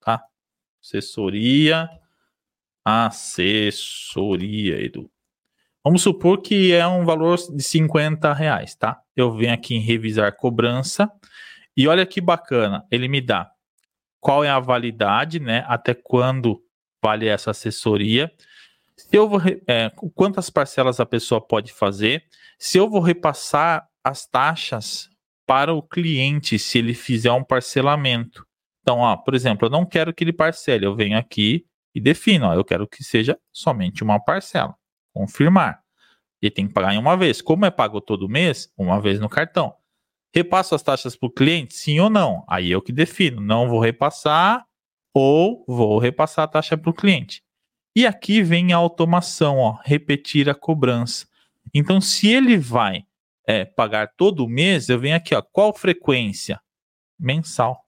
tá? 0.00 0.24
Assessoria, 0.82 1.90
assessoria, 2.82 4.82
Edu. 4.82 5.10
Vamos 5.84 6.02
supor 6.02 6.40
que 6.40 6.72
é 6.72 6.86
um 6.86 7.04
valor 7.04 7.36
de 7.36 7.62
50 7.62 8.32
reais, 8.32 8.74
tá? 8.74 9.00
Eu 9.16 9.32
venho 9.32 9.52
aqui 9.52 9.74
em 9.74 9.80
revisar 9.80 10.36
cobrança 10.36 11.10
e 11.76 11.88
olha 11.88 12.06
que 12.06 12.20
bacana, 12.20 12.86
ele 12.90 13.08
me 13.08 13.20
dá 13.20 13.52
qual 14.22 14.44
é 14.44 14.48
a 14.48 14.60
validade, 14.60 15.40
né? 15.40 15.64
Até 15.66 15.92
quando 15.92 16.62
vale 17.02 17.26
essa 17.26 17.50
assessoria? 17.50 18.32
Se 18.96 19.16
eu 19.16 19.28
vou, 19.28 19.40
é, 19.66 19.90
quantas 20.14 20.48
parcelas 20.48 21.00
a 21.00 21.04
pessoa 21.04 21.40
pode 21.40 21.72
fazer? 21.72 22.22
Se 22.56 22.78
eu 22.78 22.88
vou 22.88 23.00
repassar 23.00 23.84
as 24.04 24.24
taxas 24.24 25.10
para 25.44 25.74
o 25.74 25.82
cliente, 25.82 26.56
se 26.56 26.78
ele 26.78 26.94
fizer 26.94 27.32
um 27.32 27.42
parcelamento. 27.42 28.46
Então, 28.80 28.98
ó, 28.98 29.16
por 29.16 29.34
exemplo, 29.34 29.66
eu 29.66 29.70
não 29.70 29.84
quero 29.84 30.14
que 30.14 30.22
ele 30.22 30.32
parcele, 30.32 30.86
eu 30.86 30.94
venho 30.94 31.18
aqui 31.18 31.66
e 31.92 32.00
defino, 32.00 32.46
ó, 32.46 32.54
eu 32.54 32.64
quero 32.64 32.86
que 32.86 33.02
seja 33.02 33.36
somente 33.52 34.04
uma 34.04 34.22
parcela. 34.22 34.76
Confirmar. 35.12 35.82
Ele 36.40 36.50
tem 36.50 36.66
que 36.66 36.74
pagar 36.74 36.94
em 36.94 36.98
uma 36.98 37.16
vez. 37.16 37.40
Como 37.40 37.64
é 37.64 37.70
pago 37.70 38.00
todo 38.00 38.28
mês, 38.28 38.72
uma 38.76 39.00
vez 39.00 39.20
no 39.20 39.28
cartão. 39.28 39.74
Repasso 40.34 40.74
as 40.74 40.82
taxas 40.82 41.14
para 41.14 41.26
o 41.26 41.30
cliente? 41.30 41.74
Sim 41.74 42.00
ou 42.00 42.10
não? 42.10 42.44
Aí 42.48 42.70
eu 42.70 42.82
que 42.82 42.92
defino. 42.92 43.40
Não 43.40 43.68
vou 43.68 43.78
repassar 43.78 44.66
ou 45.14 45.64
vou 45.68 45.98
repassar 45.98 46.44
a 46.44 46.48
taxa 46.48 46.76
para 46.76 46.90
o 46.90 46.94
cliente. 46.94 47.42
E 47.94 48.06
aqui 48.06 48.42
vem 48.42 48.72
a 48.72 48.76
automação, 48.76 49.58
ó, 49.58 49.78
repetir 49.84 50.48
a 50.48 50.54
cobrança. 50.54 51.26
Então, 51.74 52.00
se 52.00 52.28
ele 52.28 52.56
vai 52.56 53.04
é, 53.46 53.64
pagar 53.66 54.14
todo 54.16 54.48
mês, 54.48 54.88
eu 54.88 54.98
venho 54.98 55.16
aqui, 55.16 55.34
ó, 55.34 55.42
qual 55.42 55.74
frequência? 55.74 56.58
Mensal. 57.18 57.84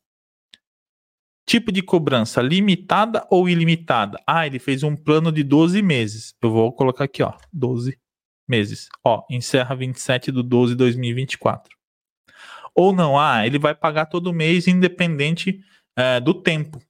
Tipo 1.46 1.70
de 1.70 1.82
cobrança, 1.82 2.40
limitada 2.40 3.26
ou 3.30 3.48
ilimitada? 3.48 4.18
Ah, 4.26 4.46
ele 4.46 4.58
fez 4.58 4.82
um 4.82 4.96
plano 4.96 5.30
de 5.30 5.42
12 5.42 5.82
meses. 5.82 6.34
Eu 6.42 6.50
vou 6.50 6.72
colocar 6.72 7.04
aqui, 7.04 7.22
ó, 7.22 7.36
12 7.52 7.98
meses. 8.48 8.88
Ó, 9.04 9.22
encerra 9.30 9.74
27 9.74 10.32
de 10.32 10.42
12 10.42 10.72
de 10.72 10.78
2024 10.78 11.74
ou 12.74 12.92
não. 12.92 13.18
Ah, 13.18 13.46
ele 13.46 13.58
vai 13.58 13.74
pagar 13.74 14.06
todo 14.06 14.32
mês, 14.32 14.66
independente 14.66 15.64
é, 15.96 16.18
do 16.20 16.34
tempo. 16.34 16.82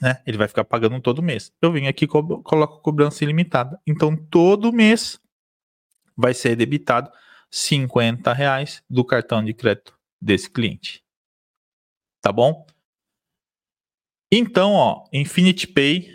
Né? 0.00 0.22
Ele 0.26 0.36
vai 0.36 0.46
ficar 0.46 0.64
pagando 0.64 1.00
todo 1.00 1.22
mês. 1.22 1.52
Eu 1.60 1.72
venho 1.72 1.88
aqui 1.88 2.04
e 2.04 2.08
co 2.08 2.42
coloco 2.42 2.80
cobrança 2.82 3.24
ilimitada. 3.24 3.80
Então, 3.86 4.16
todo 4.16 4.72
mês 4.72 5.20
vai 6.16 6.34
ser 6.34 6.54
debitado 6.54 7.10
50 7.50 8.32
reais 8.32 8.82
do 8.88 9.04
cartão 9.04 9.42
de 9.42 9.54
crédito 9.54 9.98
desse 10.20 10.50
cliente. 10.50 11.02
Tá 12.20 12.30
bom? 12.30 12.66
Então, 14.32 14.72
ó, 14.74 15.04
Infinity 15.12 15.66
Pay, 15.66 16.08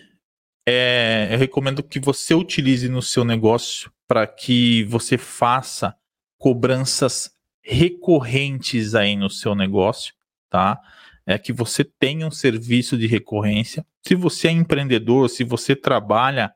é, 0.66 1.28
eu 1.32 1.38
recomendo 1.38 1.84
que 1.84 2.00
você 2.00 2.34
utilize 2.34 2.88
no 2.88 3.02
seu 3.02 3.26
negócio 3.26 3.92
para 4.08 4.26
que 4.26 4.84
você 4.86 5.18
faça 5.18 5.96
cobranças 6.38 7.32
recorrentes 7.62 8.96
aí 8.96 9.16
no 9.16 9.30
seu 9.30 9.54
negócio, 9.54 10.14
tá? 10.50 10.80
É 11.26 11.38
que 11.38 11.52
você 11.52 11.84
tenha 11.84 12.26
um 12.26 12.32
serviço 12.32 12.98
de 12.98 13.08
recorrência. 13.08 13.86
Se 14.06 14.16
você 14.16 14.48
é 14.48 14.52
empreendedor, 14.52 15.30
se 15.30 15.44
você 15.44 15.76
trabalha 15.76 16.54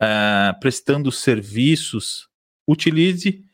é, 0.00 0.52
prestando 0.60 1.10
serviços, 1.10 2.28
utilize 2.66 3.47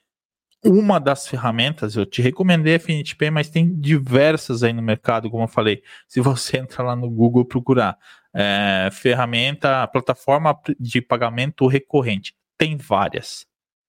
uma 0.64 0.98
das 0.98 1.29
ferramentas. 1.29 1.96
Eu 1.96 2.07
te 2.07 2.22
recomendei 2.22 2.74
a 2.74 2.77
Affinity 2.77 3.16
mas 3.31 3.48
tem 3.48 3.74
diversas 3.79 4.62
aí 4.62 4.72
no 4.72 4.83
mercado, 4.83 5.31
como 5.31 5.44
eu 5.44 5.48
falei. 5.48 5.83
Se 6.09 6.20
você 6.20 6.57
entrar 6.59 6.85
lá 6.85 6.96
no 6.96 7.11
Google 7.11 7.44
procurar 7.44 7.98
é, 8.35 8.88
ferramenta, 8.92 9.87
plataforma 9.88 10.59
de 10.79 11.00
pagamento 11.00 11.66
recorrente, 11.66 12.35
tem 12.59 12.77
várias. 12.77 13.46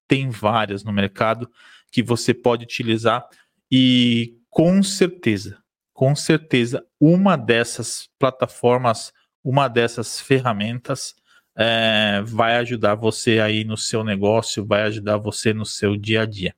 Tem 0.07 0.29
várias 0.29 0.83
no 0.83 0.91
mercado 0.91 1.49
que 1.91 2.03
você 2.03 2.33
pode 2.33 2.63
utilizar 2.63 3.25
e 3.71 4.37
com 4.49 4.83
certeza, 4.83 5.57
com 5.93 6.15
certeza, 6.15 6.85
uma 6.99 7.35
dessas 7.35 8.09
plataformas, 8.19 9.11
uma 9.43 9.67
dessas 9.67 10.19
ferramentas 10.19 11.15
é, 11.57 12.21
vai 12.23 12.57
ajudar 12.57 12.95
você 12.95 13.39
aí 13.39 13.63
no 13.63 13.77
seu 13.77 14.03
negócio, 14.03 14.65
vai 14.65 14.83
ajudar 14.83 15.17
você 15.17 15.53
no 15.53 15.65
seu 15.65 15.95
dia 15.95 16.23
a 16.23 16.25
dia. 16.25 16.53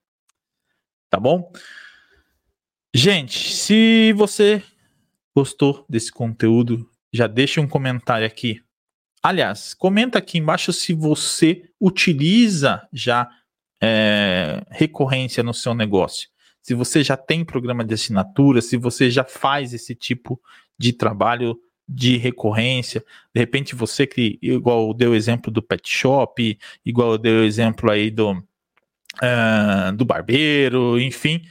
Tá 1.09 1.19
bom? 1.19 1.51
Gente, 2.93 3.53
se 3.53 4.11
você 4.13 4.61
gostou 5.35 5.85
desse 5.87 6.11
conteúdo, 6.11 6.89
já 7.13 7.27
deixa 7.27 7.61
um 7.61 7.67
comentário 7.67 8.25
aqui. 8.25 8.61
Aliás, 9.21 9.73
comenta 9.73 10.17
aqui 10.19 10.37
embaixo 10.37 10.73
se 10.73 10.93
você 10.93 11.69
utiliza 11.79 12.87
já 12.91 13.29
é, 13.81 14.63
recorrência 14.69 15.43
no 15.43 15.53
seu 15.53 15.73
negócio. 15.73 16.29
Se 16.61 16.73
você 16.73 17.03
já 17.03 17.15
tem 17.15 17.45
programa 17.45 17.85
de 17.85 17.93
assinatura, 17.93 18.61
se 18.61 18.77
você 18.77 19.09
já 19.09 19.23
faz 19.23 19.73
esse 19.73 19.95
tipo 19.95 20.41
de 20.77 20.91
trabalho 20.91 21.57
de 21.87 22.17
recorrência, 22.17 23.03
de 23.33 23.39
repente 23.39 23.73
você 23.73 24.05
que, 24.05 24.37
igual 24.41 24.93
deu 24.93 25.11
o 25.11 25.15
exemplo 25.15 25.49
do 25.49 25.61
pet 25.61 25.89
shop, 25.89 26.57
igual 26.85 27.17
deu 27.17 27.41
o 27.41 27.45
exemplo 27.45 27.89
aí 27.89 28.11
do, 28.11 28.43
uh, 29.21 29.95
do 29.95 30.05
barbeiro, 30.05 30.99
enfim, 30.99 31.41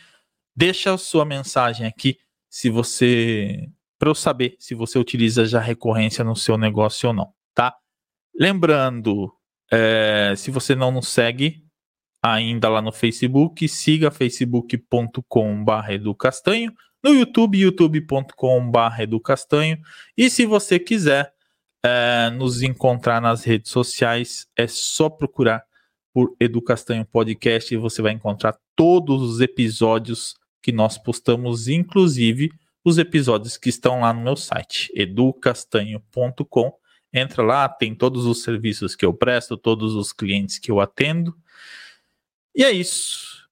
deixa 0.55 0.93
a 0.95 0.99
sua 0.99 1.25
mensagem 1.25 1.87
aqui 1.87 2.19
se 2.49 2.71
você 2.71 3.69
para 3.99 4.11
eu 4.11 4.15
saber 4.15 4.57
se 4.59 4.75
você 4.75 4.99
utiliza 4.99 5.45
já 5.47 5.61
recorrência 5.61 6.23
no 6.23 6.37
seu 6.37 6.59
negócio 6.59 7.09
ou 7.09 7.15
não, 7.15 7.33
tá? 7.55 7.75
Lembrando, 8.35 9.33
é, 9.73 10.35
se 10.37 10.51
você 10.51 10.75
não 10.75 10.91
nos 10.91 11.09
segue, 11.09 11.65
ainda 12.23 12.69
lá 12.69 12.83
no 12.83 12.93
Facebook, 12.93 13.67
siga 13.69 14.11
facebook.com.br 14.11 15.91
educastanho, 15.91 16.73
no 17.03 17.15
YouTube, 17.15 17.59
youtube.com.br 17.59 19.01
educastanho, 19.01 19.79
e 20.17 20.29
se 20.29 20.45
você 20.45 20.79
quiser 20.79 21.33
é, 21.83 22.31
nos 22.31 22.63
encontrar 22.63 23.21
nas 23.21 23.45
redes 23.45 23.71
sociais, 23.71 24.47
é 24.57 24.67
só 24.67 25.09
procurar 25.09 25.65
por 26.17 26.35
Educastanho 26.41 27.05
Podcast 27.05 27.75
e 27.75 27.77
você 27.77 28.01
vai 28.01 28.13
encontrar 28.13 28.59
todos 28.75 29.21
os 29.21 29.43
episódios 29.43 30.35
que 30.63 30.73
nós 30.73 30.97
postamos, 30.97 31.69
inclusive 31.69 32.51
os 32.83 32.97
episódios 32.97 33.59
que 33.59 33.69
estão 33.69 34.01
lá 34.01 34.15
no 34.15 34.23
meu 34.23 34.35
site, 34.35 34.91
educastanho.com. 34.95 36.73
Entra 37.13 37.43
lá, 37.43 37.69
tem 37.69 37.95
todos 37.95 38.25
os 38.25 38.43
serviços 38.43 38.97
que 38.97 39.05
eu 39.05 39.13
presto, 39.13 39.59
todos 39.59 39.95
os 39.95 40.11
clientes 40.11 40.59
que 40.59 40.71
eu 40.71 40.81
atendo. 40.81 41.37
E 42.55 42.65
é 42.65 42.73
isso. 42.73 43.47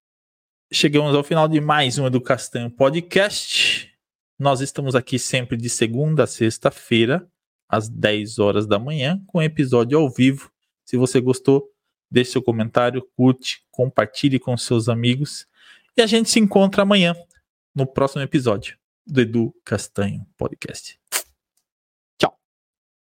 Chegamos 0.72 1.14
ao 1.14 1.22
final 1.22 1.46
de 1.46 1.60
mais 1.60 1.98
um 1.98 2.06
Educastanho 2.06 2.70
Podcast. 2.70 3.94
Nós 4.38 4.62
estamos 4.62 4.94
aqui 4.94 5.18
sempre 5.18 5.58
de 5.58 5.68
segunda 5.68 6.24
a 6.24 6.26
sexta-feira, 6.26 7.28
às 7.68 7.90
10 7.90 8.38
horas 8.38 8.66
da 8.66 8.78
manhã, 8.78 9.22
com 9.26 9.42
episódio 9.42 9.98
ao 9.98 10.08
vivo. 10.08 10.50
Se 10.82 10.96
você 10.96 11.20
gostou, 11.20 11.73
deixe 12.14 12.30
seu 12.30 12.42
comentário, 12.42 13.06
curte, 13.16 13.64
compartilhe 13.72 14.38
com 14.38 14.56
seus 14.56 14.88
amigos. 14.88 15.46
E 15.96 16.00
a 16.00 16.06
gente 16.06 16.30
se 16.30 16.38
encontra 16.38 16.82
amanhã 16.82 17.14
no 17.74 17.86
próximo 17.86 18.22
episódio 18.22 18.78
do 19.04 19.20
Edu 19.20 19.54
Castanho 19.64 20.24
Podcast. 20.38 20.98